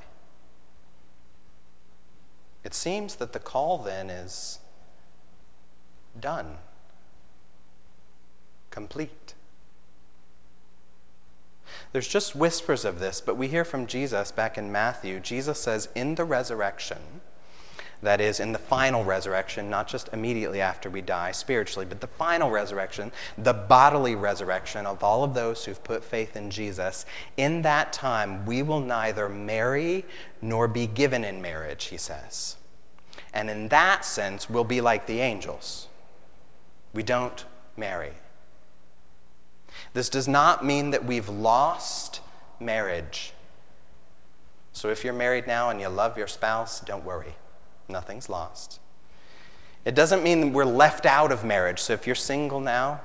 It 2.64 2.74
seems 2.74 3.14
that 3.16 3.32
the 3.32 3.38
call 3.38 3.78
then 3.78 4.10
is 4.10 4.58
done, 6.18 6.58
complete. 8.70 9.34
There's 11.92 12.08
just 12.08 12.34
whispers 12.34 12.84
of 12.84 12.98
this, 12.98 13.20
but 13.20 13.36
we 13.36 13.48
hear 13.48 13.64
from 13.64 13.86
Jesus 13.86 14.32
back 14.32 14.56
in 14.56 14.72
Matthew. 14.72 15.20
Jesus 15.20 15.60
says, 15.60 15.88
in 15.94 16.14
the 16.14 16.24
resurrection, 16.24 17.20
that 18.02 18.20
is, 18.20 18.40
in 18.40 18.52
the 18.52 18.58
final 18.58 19.04
resurrection, 19.04 19.70
not 19.70 19.86
just 19.86 20.08
immediately 20.12 20.60
after 20.60 20.90
we 20.90 21.00
die 21.00 21.30
spiritually, 21.30 21.86
but 21.86 22.00
the 22.00 22.08
final 22.08 22.50
resurrection, 22.50 23.12
the 23.38 23.52
bodily 23.52 24.16
resurrection 24.16 24.86
of 24.86 25.04
all 25.04 25.22
of 25.22 25.34
those 25.34 25.64
who've 25.64 25.84
put 25.84 26.02
faith 26.02 26.36
in 26.36 26.50
Jesus, 26.50 27.06
in 27.36 27.62
that 27.62 27.92
time 27.92 28.44
we 28.44 28.62
will 28.62 28.80
neither 28.80 29.28
marry 29.28 30.04
nor 30.40 30.66
be 30.66 30.88
given 30.88 31.24
in 31.24 31.40
marriage, 31.40 31.84
he 31.84 31.96
says. 31.96 32.56
And 33.32 33.48
in 33.48 33.68
that 33.68 34.04
sense, 34.04 34.50
we'll 34.50 34.64
be 34.64 34.80
like 34.80 35.06
the 35.06 35.20
angels. 35.20 35.86
We 36.92 37.04
don't 37.04 37.44
marry. 37.76 38.12
This 39.94 40.08
does 40.08 40.26
not 40.26 40.64
mean 40.64 40.90
that 40.90 41.04
we've 41.04 41.28
lost 41.28 42.20
marriage. 42.58 43.32
So 44.72 44.88
if 44.88 45.04
you're 45.04 45.12
married 45.12 45.46
now 45.46 45.70
and 45.70 45.80
you 45.80 45.88
love 45.88 46.16
your 46.16 46.26
spouse, 46.26 46.80
don't 46.80 47.04
worry. 47.04 47.34
Nothing's 47.88 48.28
lost. 48.28 48.80
It 49.84 49.94
doesn't 49.94 50.22
mean 50.22 50.52
we're 50.52 50.64
left 50.64 51.04
out 51.04 51.32
of 51.32 51.44
marriage. 51.44 51.80
So 51.80 51.92
if 51.92 52.06
you're 52.06 52.16
single 52.16 52.60
now 52.60 53.00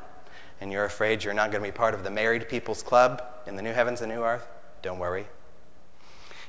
and 0.61 0.71
you're 0.71 0.85
afraid 0.85 1.23
you're 1.23 1.33
not 1.33 1.51
going 1.51 1.63
to 1.63 1.67
be 1.67 1.75
part 1.75 1.93
of 1.93 2.03
the 2.03 2.09
married 2.09 2.47
people's 2.47 2.83
club 2.83 3.23
in 3.45 3.55
the 3.55 3.61
new 3.61 3.73
heavens 3.73 4.01
and 4.01 4.11
new 4.11 4.23
earth, 4.23 4.47
don't 4.81 4.99
worry. 4.99 5.27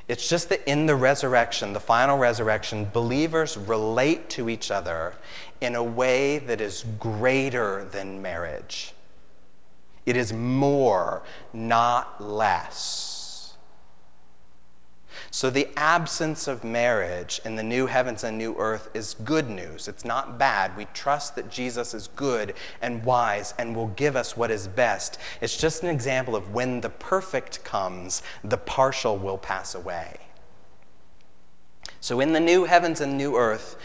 It's 0.07 0.29
just 0.29 0.49
that 0.49 0.67
in 0.67 0.87
the 0.87 0.97
resurrection, 0.97 1.73
the 1.73 1.81
final 1.81 2.17
resurrection, 2.17 2.89
believers 2.93 3.57
relate 3.57 4.31
to 4.31 4.49
each 4.49 4.71
other 4.71 5.15
in 5.61 5.75
a 5.75 5.83
way 5.83 6.39
that 6.39 6.61
is 6.61 6.85
greater 6.99 7.85
than 7.85 8.23
marriage. 8.23 8.95
It 10.09 10.17
is 10.17 10.33
more, 10.33 11.23
not 11.53 12.19
less. 12.19 13.59
So, 15.31 15.51
the 15.51 15.69
absence 15.77 16.49
of 16.49 16.65
marriage 16.65 17.43
in 17.45 17.57
the 17.57 17.63
new 17.63 17.85
heavens 17.85 18.25
and 18.25 18.39
new 18.39 18.57
earth 18.57 18.89
is 18.95 19.13
good 19.23 19.51
news. 19.51 19.87
It's 19.87 20.07
not 20.07 20.39
bad. 20.39 20.75
We 20.79 20.87
trust 20.95 21.37
that 21.37 21.51
Jesus 21.51 21.93
is 21.93 22.09
good 22.17 22.55
and 22.81 23.05
wise 23.05 23.53
and 23.59 23.77
will 23.77 23.89
give 23.89 24.17
us 24.17 24.35
what 24.35 24.51
is 24.51 24.67
best. 24.67 25.19
It's 25.43 25.59
just 25.59 25.83
an 25.83 25.91
example 25.91 26.35
of 26.35 26.55
when 26.55 26.81
the 26.81 26.89
perfect 26.89 27.63
comes, 27.63 28.23
the 28.43 28.57
partial 28.57 29.19
will 29.19 29.37
pass 29.37 29.75
away. 29.75 30.17
So, 32.01 32.19
in 32.21 32.33
the 32.33 32.41
new 32.41 32.65
heavens 32.65 33.03
and 33.03 33.19
new 33.19 33.37
earth, 33.37 33.77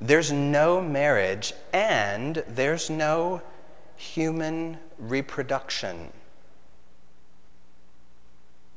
there's 0.00 0.32
no 0.32 0.80
marriage 0.80 1.52
and 1.74 2.42
there's 2.48 2.88
no 2.88 3.42
human 3.96 4.78
reproduction. 4.98 6.12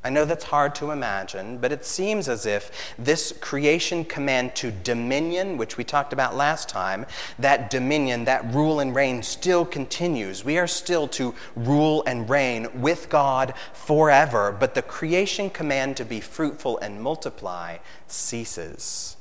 I 0.01 0.09
know 0.09 0.23
that's 0.23 0.45
hard 0.45 0.75
to 0.75 0.91
imagine, 0.91 1.57
but 1.57 1.73
it 1.73 1.85
seems 1.85 2.29
as 2.29 2.45
if 2.45 2.95
this 2.97 3.33
creation 3.41 4.05
command 4.05 4.55
to 4.55 4.71
dominion, 4.71 5.57
which 5.57 5.75
we 5.75 5.83
talked 5.83 6.13
about 6.13 6.37
last 6.37 6.69
time, 6.69 7.05
that 7.37 7.69
dominion, 7.69 8.23
that 8.23 8.53
rule 8.53 8.79
and 8.79 8.95
reign 8.95 9.21
still 9.23 9.65
continues. 9.65 10.45
We 10.45 10.57
are 10.57 10.67
still 10.67 11.09
to 11.09 11.35
rule 11.53 12.01
and 12.07 12.29
reign 12.29 12.81
with 12.81 13.09
God 13.09 13.53
forever, 13.73 14.55
but 14.57 14.73
the 14.73 14.81
creation 14.81 15.49
command 15.49 15.97
to 15.97 16.05
be 16.05 16.21
fruitful 16.21 16.77
and 16.77 17.01
multiply 17.01 17.79
ceases. 18.07 19.17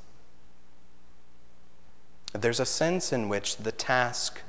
There's 2.32 2.60
a 2.60 2.66
sense 2.66 3.12
in 3.12 3.28
which 3.28 3.56
the 3.56 3.72
task 3.72 4.42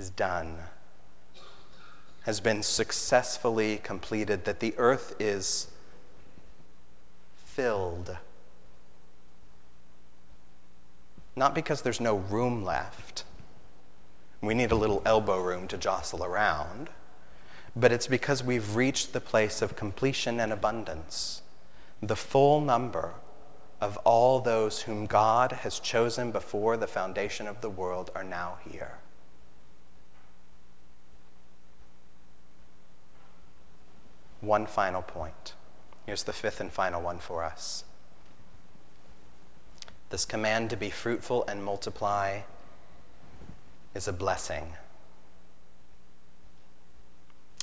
is 0.00 0.10
done 0.10 0.58
has 2.28 2.40
been 2.40 2.62
successfully 2.62 3.78
completed, 3.78 4.44
that 4.44 4.60
the 4.60 4.74
earth 4.76 5.16
is 5.18 5.68
filled. 7.34 8.18
Not 11.34 11.54
because 11.54 11.80
there's 11.80 12.02
no 12.02 12.16
room 12.16 12.62
left. 12.62 13.24
We 14.42 14.52
need 14.52 14.70
a 14.70 14.76
little 14.76 15.00
elbow 15.06 15.40
room 15.40 15.68
to 15.68 15.78
jostle 15.78 16.22
around. 16.22 16.90
But 17.74 17.92
it's 17.92 18.06
because 18.06 18.44
we've 18.44 18.76
reached 18.76 19.14
the 19.14 19.22
place 19.22 19.62
of 19.62 19.74
completion 19.74 20.38
and 20.38 20.52
abundance. 20.52 21.40
The 22.02 22.14
full 22.14 22.60
number 22.60 23.14
of 23.80 23.96
all 24.04 24.40
those 24.40 24.82
whom 24.82 25.06
God 25.06 25.52
has 25.52 25.80
chosen 25.80 26.30
before 26.30 26.76
the 26.76 26.86
foundation 26.86 27.46
of 27.46 27.62
the 27.62 27.70
world 27.70 28.10
are 28.14 28.22
now 28.22 28.58
here. 28.68 28.98
One 34.40 34.66
final 34.66 35.02
point. 35.02 35.54
Here's 36.06 36.24
the 36.24 36.32
fifth 36.32 36.60
and 36.60 36.72
final 36.72 37.02
one 37.02 37.18
for 37.18 37.44
us. 37.44 37.84
This 40.10 40.24
command 40.24 40.70
to 40.70 40.76
be 40.76 40.90
fruitful 40.90 41.44
and 41.46 41.62
multiply 41.62 42.40
is 43.94 44.08
a 44.08 44.12
blessing. 44.12 44.74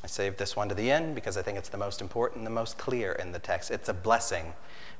I 0.03 0.07
saved 0.07 0.38
this 0.38 0.55
one 0.55 0.69
to 0.69 0.75
the 0.75 0.91
end 0.91 1.15
because 1.15 1.38
I 1.38 1.41
think 1.41 1.57
it's 1.57 1.69
the 1.69 1.79
most 1.79 2.01
important, 2.01 2.43
the 2.43 2.51
most 2.51 2.77
clear 2.77 3.13
in 3.13 3.31
the 3.31 3.39
text. 3.39 3.71
It's 3.71 3.89
a 3.89 3.93
blessing. 3.93 4.53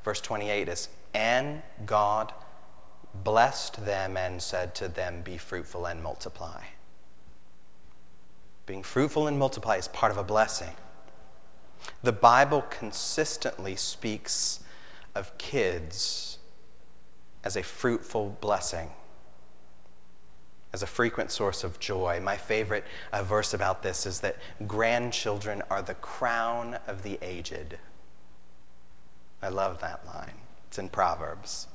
Verse 0.03 0.19
28 0.19 0.67
is, 0.67 0.89
And 1.13 1.61
God 1.85 2.33
blessed 3.23 3.85
them 3.85 4.17
and 4.17 4.41
said 4.41 4.73
to 4.75 4.88
them, 4.88 5.21
Be 5.21 5.38
fruitful 5.38 5.85
and 5.85 6.01
multiply. 6.01 6.63
Being 8.65 8.81
fruitful 8.81 9.27
and 9.27 9.38
multiply 9.38 9.75
is 9.75 9.88
part 9.88 10.11
of 10.11 10.17
a 10.17 10.23
blessing. 10.23 10.73
The 12.03 12.11
Bible 12.11 12.63
consistently 12.69 13.75
speaks 13.75 14.59
of 15.15 15.35
kids 15.37 16.37
as 17.43 17.55
a 17.55 17.63
fruitful 17.63 18.37
blessing, 18.41 18.89
as 20.73 20.83
a 20.83 20.87
frequent 20.87 21.31
source 21.31 21.63
of 21.63 21.79
joy. 21.79 22.19
My 22.21 22.37
favorite 22.37 22.83
uh, 23.13 23.23
verse 23.23 23.53
about 23.53 23.81
this 23.81 24.05
is 24.05 24.19
that 24.21 24.37
grandchildren 24.67 25.61
are 25.69 25.81
the 25.81 25.93
crown 25.95 26.77
of 26.87 27.03
the 27.03 27.17
aged. 27.21 27.77
I 29.41 29.49
love 29.49 29.79
that 29.81 30.05
line. 30.05 30.33
It's 30.67 30.79
in 30.79 30.89
Proverbs. 30.89 31.67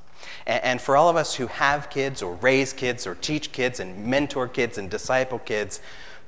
And, 0.45 0.63
and 0.63 0.81
for 0.81 0.95
all 0.95 1.09
of 1.09 1.15
us 1.15 1.35
who 1.35 1.47
have 1.47 1.89
kids 1.89 2.21
or 2.21 2.35
raise 2.35 2.73
kids 2.73 3.07
or 3.07 3.15
teach 3.15 3.51
kids 3.51 3.79
and 3.79 4.05
mentor 4.05 4.47
kids 4.47 4.77
and 4.77 4.89
disciple 4.89 5.39
kids, 5.39 5.81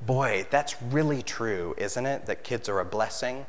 boy, 0.06 0.48
that's 0.50 0.82
really 0.82 1.22
true, 1.22 1.76
isn't 1.78 2.06
it? 2.06 2.26
That 2.26 2.44
kids 2.44 2.68
are 2.70 2.80
a 2.80 2.86
blessing 2.86 3.46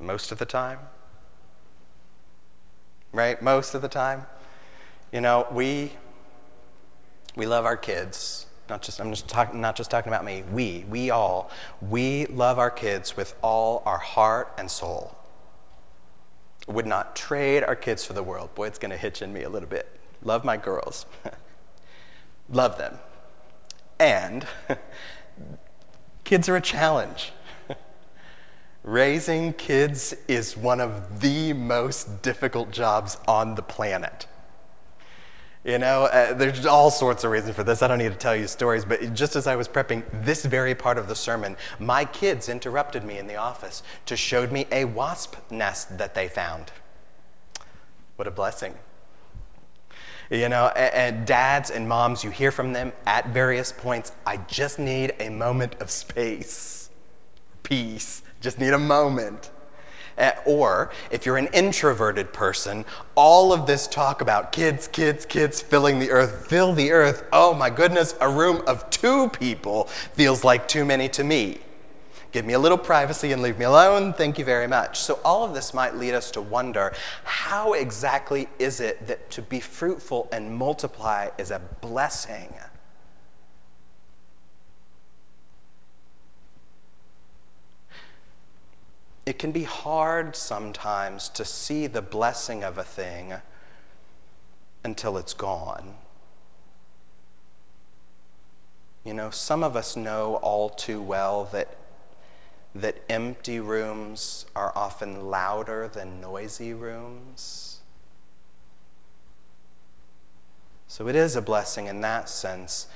most 0.00 0.32
of 0.32 0.38
the 0.38 0.46
time. 0.46 0.78
Right? 3.12 3.40
Most 3.42 3.74
of 3.74 3.82
the 3.82 3.88
time. 3.88 4.26
You 5.12 5.20
know, 5.20 5.46
we 5.52 5.92
we 7.36 7.46
love 7.46 7.64
our 7.64 7.76
kids. 7.76 8.46
Not 8.68 8.82
just 8.82 9.00
I'm 9.00 9.10
just 9.10 9.28
talking 9.28 9.60
not 9.60 9.76
just 9.76 9.90
talking 9.90 10.12
about 10.12 10.24
me. 10.24 10.44
We, 10.52 10.84
we 10.88 11.10
all, 11.10 11.50
we 11.80 12.26
love 12.26 12.58
our 12.58 12.70
kids 12.70 13.16
with 13.16 13.34
all 13.42 13.82
our 13.84 13.98
heart 13.98 14.52
and 14.58 14.70
soul. 14.70 15.16
Would 16.68 16.86
not 16.86 17.16
trade 17.16 17.64
our 17.64 17.74
kids 17.74 18.04
for 18.04 18.12
the 18.12 18.22
world. 18.22 18.54
Boy, 18.54 18.68
it's 18.68 18.78
gonna 18.78 18.96
hitch 18.96 19.22
in 19.22 19.32
me 19.32 19.42
a 19.42 19.48
little 19.48 19.68
bit. 19.68 19.88
Love 20.22 20.44
my 20.44 20.56
girls. 20.56 21.06
love 22.48 22.78
them. 22.78 22.98
And 23.98 24.46
kids 26.24 26.48
are 26.48 26.56
a 26.56 26.60
challenge. 26.60 27.32
Raising 28.82 29.52
kids 29.52 30.14
is 30.26 30.56
one 30.56 30.80
of 30.80 31.20
the 31.20 31.52
most 31.52 32.22
difficult 32.22 32.70
jobs 32.70 33.18
on 33.28 33.54
the 33.54 33.62
planet. 33.62 34.26
You 35.64 35.76
know, 35.76 36.04
uh, 36.04 36.32
there's 36.32 36.64
all 36.64 36.90
sorts 36.90 37.22
of 37.22 37.30
reasons 37.30 37.54
for 37.54 37.62
this. 37.62 37.82
I 37.82 37.88
don't 37.88 37.98
need 37.98 38.12
to 38.12 38.18
tell 38.18 38.34
you 38.34 38.46
stories, 38.46 38.86
but 38.86 39.12
just 39.12 39.36
as 39.36 39.46
I 39.46 39.56
was 39.56 39.68
prepping 39.68 40.02
this 40.24 40.46
very 40.46 40.74
part 40.74 40.96
of 40.96 41.08
the 41.08 41.14
sermon, 41.14 41.58
my 41.78 42.06
kids 42.06 42.48
interrupted 42.48 43.04
me 43.04 43.18
in 43.18 43.26
the 43.26 43.36
office 43.36 43.82
to 44.06 44.16
show 44.16 44.46
me 44.46 44.66
a 44.72 44.86
wasp 44.86 45.36
nest 45.50 45.98
that 45.98 46.14
they 46.14 46.28
found. 46.28 46.72
What 48.16 48.26
a 48.26 48.30
blessing. 48.30 48.74
You 50.30 50.48
know, 50.48 50.68
and, 50.68 50.94
and 50.94 51.26
dads 51.26 51.70
and 51.70 51.86
moms, 51.86 52.24
you 52.24 52.30
hear 52.30 52.50
from 52.50 52.72
them 52.72 52.94
at 53.04 53.28
various 53.28 53.72
points 53.72 54.12
I 54.24 54.38
just 54.38 54.78
need 54.78 55.12
a 55.20 55.28
moment 55.28 55.74
of 55.82 55.90
space, 55.90 56.88
peace 57.62 58.22
just 58.40 58.58
need 58.58 58.72
a 58.72 58.78
moment. 58.78 59.50
Eh, 60.18 60.32
or 60.44 60.90
if 61.10 61.24
you're 61.24 61.38
an 61.38 61.48
introverted 61.54 62.32
person, 62.32 62.84
all 63.14 63.52
of 63.52 63.66
this 63.66 63.86
talk 63.86 64.20
about 64.20 64.52
kids, 64.52 64.86
kids, 64.88 65.24
kids 65.24 65.62
filling 65.62 65.98
the 65.98 66.10
earth, 66.10 66.46
fill 66.46 66.74
the 66.74 66.92
earth, 66.92 67.24
oh 67.32 67.54
my 67.54 67.70
goodness, 67.70 68.14
a 68.20 68.28
room 68.28 68.62
of 68.66 68.88
two 68.90 69.30
people 69.30 69.84
feels 69.84 70.44
like 70.44 70.68
too 70.68 70.84
many 70.84 71.08
to 71.08 71.24
me. 71.24 71.58
Give 72.32 72.44
me 72.44 72.52
a 72.52 72.58
little 72.58 72.78
privacy 72.78 73.32
and 73.32 73.42
leave 73.42 73.58
me 73.58 73.64
alone. 73.64 74.12
Thank 74.12 74.38
you 74.38 74.44
very 74.44 74.68
much. 74.68 75.00
So, 75.00 75.18
all 75.24 75.42
of 75.42 75.52
this 75.52 75.74
might 75.74 75.96
lead 75.96 76.14
us 76.14 76.30
to 76.32 76.40
wonder 76.40 76.92
how 77.24 77.72
exactly 77.72 78.48
is 78.60 78.78
it 78.78 79.04
that 79.08 79.30
to 79.32 79.42
be 79.42 79.58
fruitful 79.58 80.28
and 80.30 80.54
multiply 80.54 81.30
is 81.38 81.50
a 81.50 81.60
blessing? 81.80 82.54
It 89.30 89.38
can 89.38 89.52
be 89.52 89.62
hard 89.62 90.34
sometimes 90.34 91.28
to 91.28 91.44
see 91.44 91.86
the 91.86 92.02
blessing 92.02 92.64
of 92.64 92.76
a 92.78 92.82
thing 92.82 93.34
until 94.82 95.16
it's 95.16 95.34
gone. 95.34 95.94
You 99.04 99.14
know, 99.14 99.30
some 99.30 99.62
of 99.62 99.76
us 99.76 99.94
know 99.94 100.40
all 100.42 100.68
too 100.68 101.00
well 101.00 101.44
that, 101.52 101.76
that 102.74 103.04
empty 103.08 103.60
rooms 103.60 104.46
are 104.56 104.72
often 104.74 105.30
louder 105.30 105.86
than 105.86 106.20
noisy 106.20 106.74
rooms. 106.74 107.78
So 110.88 111.06
it 111.06 111.14
is 111.14 111.36
a 111.36 111.42
blessing 111.42 111.86
in 111.86 112.00
that 112.00 112.28
sense 112.28 112.88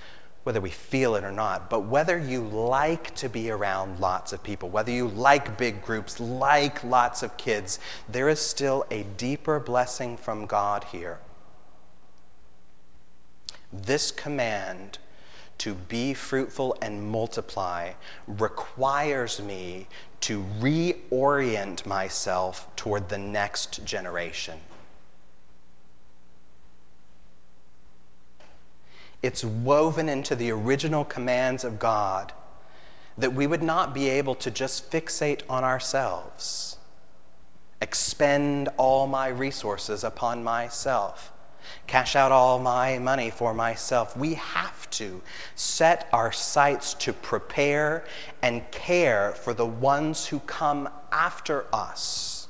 whether 0.44 0.60
we 0.60 0.70
feel 0.70 1.16
it 1.16 1.24
or 1.24 1.32
not, 1.32 1.68
but 1.68 1.80
whether 1.80 2.18
you 2.18 2.42
like 2.42 3.14
to 3.16 3.28
be 3.28 3.50
around 3.50 3.98
lots 3.98 4.32
of 4.32 4.42
people, 4.42 4.68
whether 4.68 4.92
you 4.92 5.08
like 5.08 5.58
big 5.58 5.82
groups, 5.82 6.20
like 6.20 6.84
lots 6.84 7.22
of 7.22 7.36
kids, 7.36 7.78
there 8.08 8.28
is 8.28 8.38
still 8.38 8.84
a 8.90 9.02
deeper 9.16 9.58
blessing 9.58 10.16
from 10.16 10.46
God 10.46 10.84
here. 10.84 11.18
This 13.72 14.12
command 14.12 14.98
to 15.58 15.74
be 15.74 16.12
fruitful 16.14 16.76
and 16.82 17.02
multiply 17.02 17.92
requires 18.26 19.40
me 19.40 19.86
to 20.20 20.44
reorient 20.60 21.86
myself 21.86 22.68
toward 22.76 23.08
the 23.08 23.18
next 23.18 23.84
generation. 23.84 24.60
It's 29.24 29.42
woven 29.42 30.06
into 30.06 30.36
the 30.36 30.50
original 30.50 31.02
commands 31.02 31.64
of 31.64 31.78
God 31.78 32.34
that 33.16 33.32
we 33.32 33.46
would 33.46 33.62
not 33.62 33.94
be 33.94 34.10
able 34.10 34.34
to 34.34 34.50
just 34.50 34.90
fixate 34.90 35.40
on 35.48 35.64
ourselves. 35.64 36.76
expend 37.80 38.68
all 38.76 39.06
my 39.06 39.28
resources 39.28 40.04
upon 40.04 40.44
myself, 40.44 41.32
cash 41.86 42.14
out 42.14 42.32
all 42.32 42.58
my 42.58 42.98
money 42.98 43.30
for 43.30 43.54
myself. 43.54 44.14
We 44.16 44.34
have 44.34 44.88
to 44.90 45.22
set 45.54 46.06
our 46.12 46.30
sights 46.30 46.92
to 46.94 47.12
prepare 47.12 48.04
and 48.42 48.70
care 48.70 49.32
for 49.32 49.54
the 49.54 49.66
ones 49.66 50.26
who 50.26 50.38
come 50.40 50.88
after 51.12 51.66
us. 51.72 52.48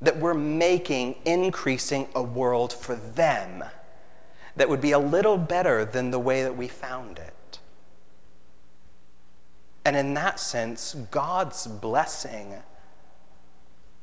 That 0.00 0.18
we're 0.18 0.34
making 0.34 1.16
increasing 1.24 2.08
a 2.14 2.22
world 2.22 2.72
for 2.72 2.96
them 2.96 3.64
that 4.56 4.68
would 4.68 4.80
be 4.80 4.92
a 4.92 4.98
little 4.98 5.38
better 5.38 5.84
than 5.84 6.10
the 6.10 6.18
way 6.18 6.42
that 6.42 6.56
we 6.56 6.68
found 6.68 7.18
it. 7.18 7.58
And 9.84 9.96
in 9.96 10.14
that 10.14 10.38
sense, 10.38 10.94
God's 11.10 11.66
blessing 11.66 12.54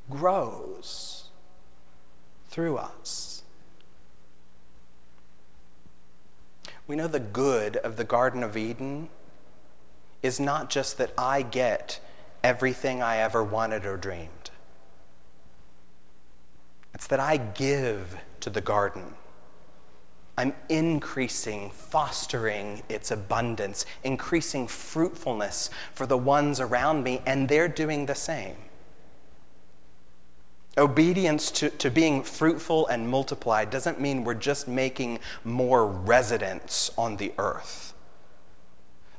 grows 0.10 1.26
through 2.50 2.78
us. 2.78 3.44
We 6.88 6.96
know 6.96 7.08
the 7.08 7.20
good 7.20 7.78
of 7.78 7.98
the 7.98 8.04
Garden 8.04 8.42
of 8.44 8.58
Eden 8.58 9.10
is 10.24 10.40
not 10.40 10.70
just 10.70 10.98
that 10.98 11.14
I 11.18 11.44
get 11.44 12.00
everything 12.44 13.02
I 13.02 13.18
ever 13.18 13.44
wanted 13.44 13.86
or 13.86 13.96
dreamed, 13.96 14.50
it's 16.94 17.08
that 17.08 17.20
I 17.20 17.38
give 17.38 18.18
to 18.40 18.50
the 18.50 18.62
garden. 18.62 19.14
I'm 20.40 20.54
increasing, 20.70 21.70
fostering 21.72 22.82
its 22.88 23.12
abundance, 23.12 23.86
increasing 24.06 24.70
fruitfulness 24.70 25.70
for 25.94 26.06
the 26.06 26.18
ones 26.18 26.62
around 26.62 27.04
me, 27.04 27.22
and 27.26 27.50
they're 27.50 27.68
doing 27.68 28.06
the 28.06 28.16
same. 28.16 28.56
Obedience 30.78 31.52
to, 31.52 31.70
to 31.72 31.92
being 31.92 32.24
fruitful 32.24 32.88
and 32.88 33.10
multiplied 33.10 33.70
doesn't 33.70 34.00
mean 34.00 34.24
we're 34.24 34.34
just 34.34 34.66
making 34.66 35.20
more 35.44 35.86
residents 35.86 36.90
on 36.98 37.18
the 37.18 37.34
earth. 37.38 37.94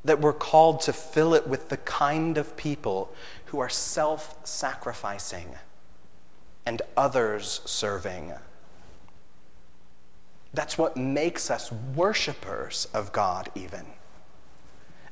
That 0.02 0.22
we're 0.22 0.32
called 0.32 0.80
to 0.82 0.94
fill 0.94 1.34
it 1.34 1.46
with 1.46 1.68
the 1.68 1.76
kind 1.76 2.38
of 2.38 2.56
people 2.56 3.12
who 3.46 3.58
are 3.58 3.68
self 3.68 4.38
sacrificing 4.44 5.56
and 6.64 6.80
others 6.96 7.60
serving. 7.66 8.32
That's 10.52 10.76
what 10.76 10.96
makes 10.96 11.50
us 11.50 11.70
worshipers 11.70 12.88
of 12.92 13.12
God, 13.12 13.50
even. 13.54 13.86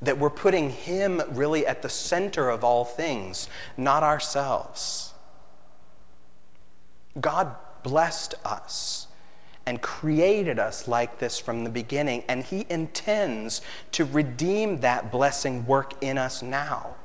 That 0.02 0.18
we're 0.18 0.30
putting 0.30 0.70
Him 0.70 1.22
really 1.30 1.66
at 1.66 1.82
the 1.82 1.88
center 1.88 2.48
of 2.48 2.64
all 2.64 2.84
things, 2.84 3.48
not 3.76 4.02
ourselves. 4.02 5.14
God 7.20 7.54
blessed 7.82 8.34
us 8.44 9.06
and 9.66 9.82
created 9.82 10.58
us 10.58 10.88
like 10.88 11.18
this 11.18 11.38
from 11.38 11.62
the 11.62 11.70
beginning, 11.70 12.24
and 12.28 12.42
He 12.42 12.66
intends 12.68 13.60
to 13.92 14.04
redeem 14.04 14.80
that 14.80 15.12
blessing 15.12 15.66
work 15.66 15.94
in 16.02 16.18
us 16.18 16.42
now. 16.42 16.96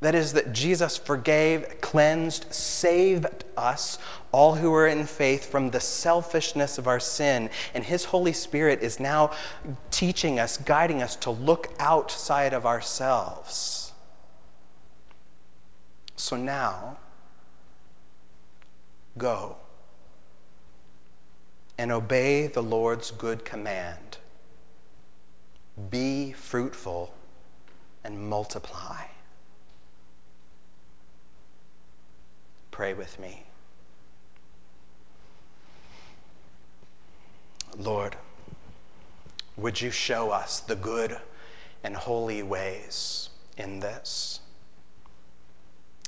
That 0.00 0.14
is, 0.14 0.34
that 0.34 0.52
Jesus 0.52 0.98
forgave, 0.98 1.80
cleansed, 1.80 2.52
saved 2.52 3.44
us, 3.56 3.98
all 4.30 4.56
who 4.56 4.72
are 4.74 4.86
in 4.86 5.04
faith, 5.06 5.50
from 5.50 5.70
the 5.70 5.80
selfishness 5.80 6.76
of 6.76 6.86
our 6.86 7.00
sin. 7.00 7.48
And 7.72 7.82
His 7.82 8.04
Holy 8.04 8.34
Spirit 8.34 8.82
is 8.82 9.00
now 9.00 9.30
teaching 9.90 10.38
us, 10.38 10.58
guiding 10.58 11.02
us 11.02 11.16
to 11.16 11.30
look 11.30 11.72
outside 11.78 12.52
of 12.52 12.66
ourselves. 12.66 13.92
So 16.14 16.36
now, 16.36 16.98
go 19.16 19.56
and 21.78 21.90
obey 21.90 22.46
the 22.46 22.62
Lord's 22.62 23.10
good 23.10 23.44
command 23.44 24.18
be 25.90 26.32
fruitful 26.32 27.14
and 28.02 28.28
multiply. 28.28 29.04
Pray 32.76 32.92
with 32.92 33.18
me. 33.18 33.42
Lord, 37.74 38.16
would 39.56 39.80
you 39.80 39.90
show 39.90 40.30
us 40.30 40.60
the 40.60 40.76
good 40.76 41.16
and 41.82 41.96
holy 41.96 42.42
ways 42.42 43.30
in 43.56 43.80
this? 43.80 44.40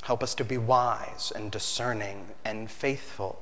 Help 0.02 0.22
us 0.22 0.34
to 0.34 0.44
be 0.44 0.58
wise 0.58 1.32
and 1.34 1.50
discerning 1.50 2.26
and 2.44 2.70
faithful, 2.70 3.40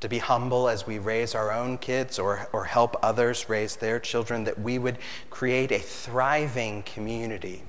to 0.00 0.06
be 0.10 0.18
humble 0.18 0.68
as 0.68 0.86
we 0.86 0.98
raise 0.98 1.34
our 1.34 1.50
own 1.50 1.78
kids 1.78 2.18
or, 2.18 2.50
or 2.52 2.64
help 2.64 2.98
others 3.02 3.48
raise 3.48 3.76
their 3.76 3.98
children, 3.98 4.44
that 4.44 4.60
we 4.60 4.78
would 4.78 4.98
create 5.30 5.72
a 5.72 5.78
thriving 5.78 6.82
community 6.82 7.62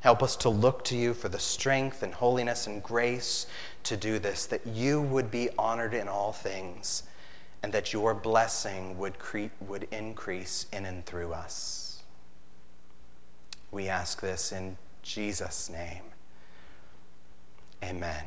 Help 0.00 0.22
us 0.22 0.36
to 0.36 0.48
look 0.48 0.84
to 0.84 0.96
you 0.96 1.12
for 1.12 1.28
the 1.28 1.38
strength 1.38 2.02
and 2.02 2.14
holiness 2.14 2.66
and 2.66 2.82
grace 2.82 3.46
to 3.82 3.96
do 3.96 4.18
this, 4.18 4.46
that 4.46 4.66
you 4.66 5.00
would 5.00 5.30
be 5.30 5.48
honored 5.58 5.94
in 5.94 6.08
all 6.08 6.32
things, 6.32 7.02
and 7.62 7.72
that 7.72 7.92
your 7.92 8.14
blessing 8.14 8.96
would, 8.98 9.18
cre- 9.18 9.46
would 9.60 9.88
increase 9.90 10.66
in 10.72 10.86
and 10.86 11.04
through 11.04 11.32
us. 11.32 12.02
We 13.70 13.88
ask 13.88 14.20
this 14.20 14.52
in 14.52 14.76
Jesus' 15.02 15.68
name. 15.68 16.04
Amen. 17.82 18.24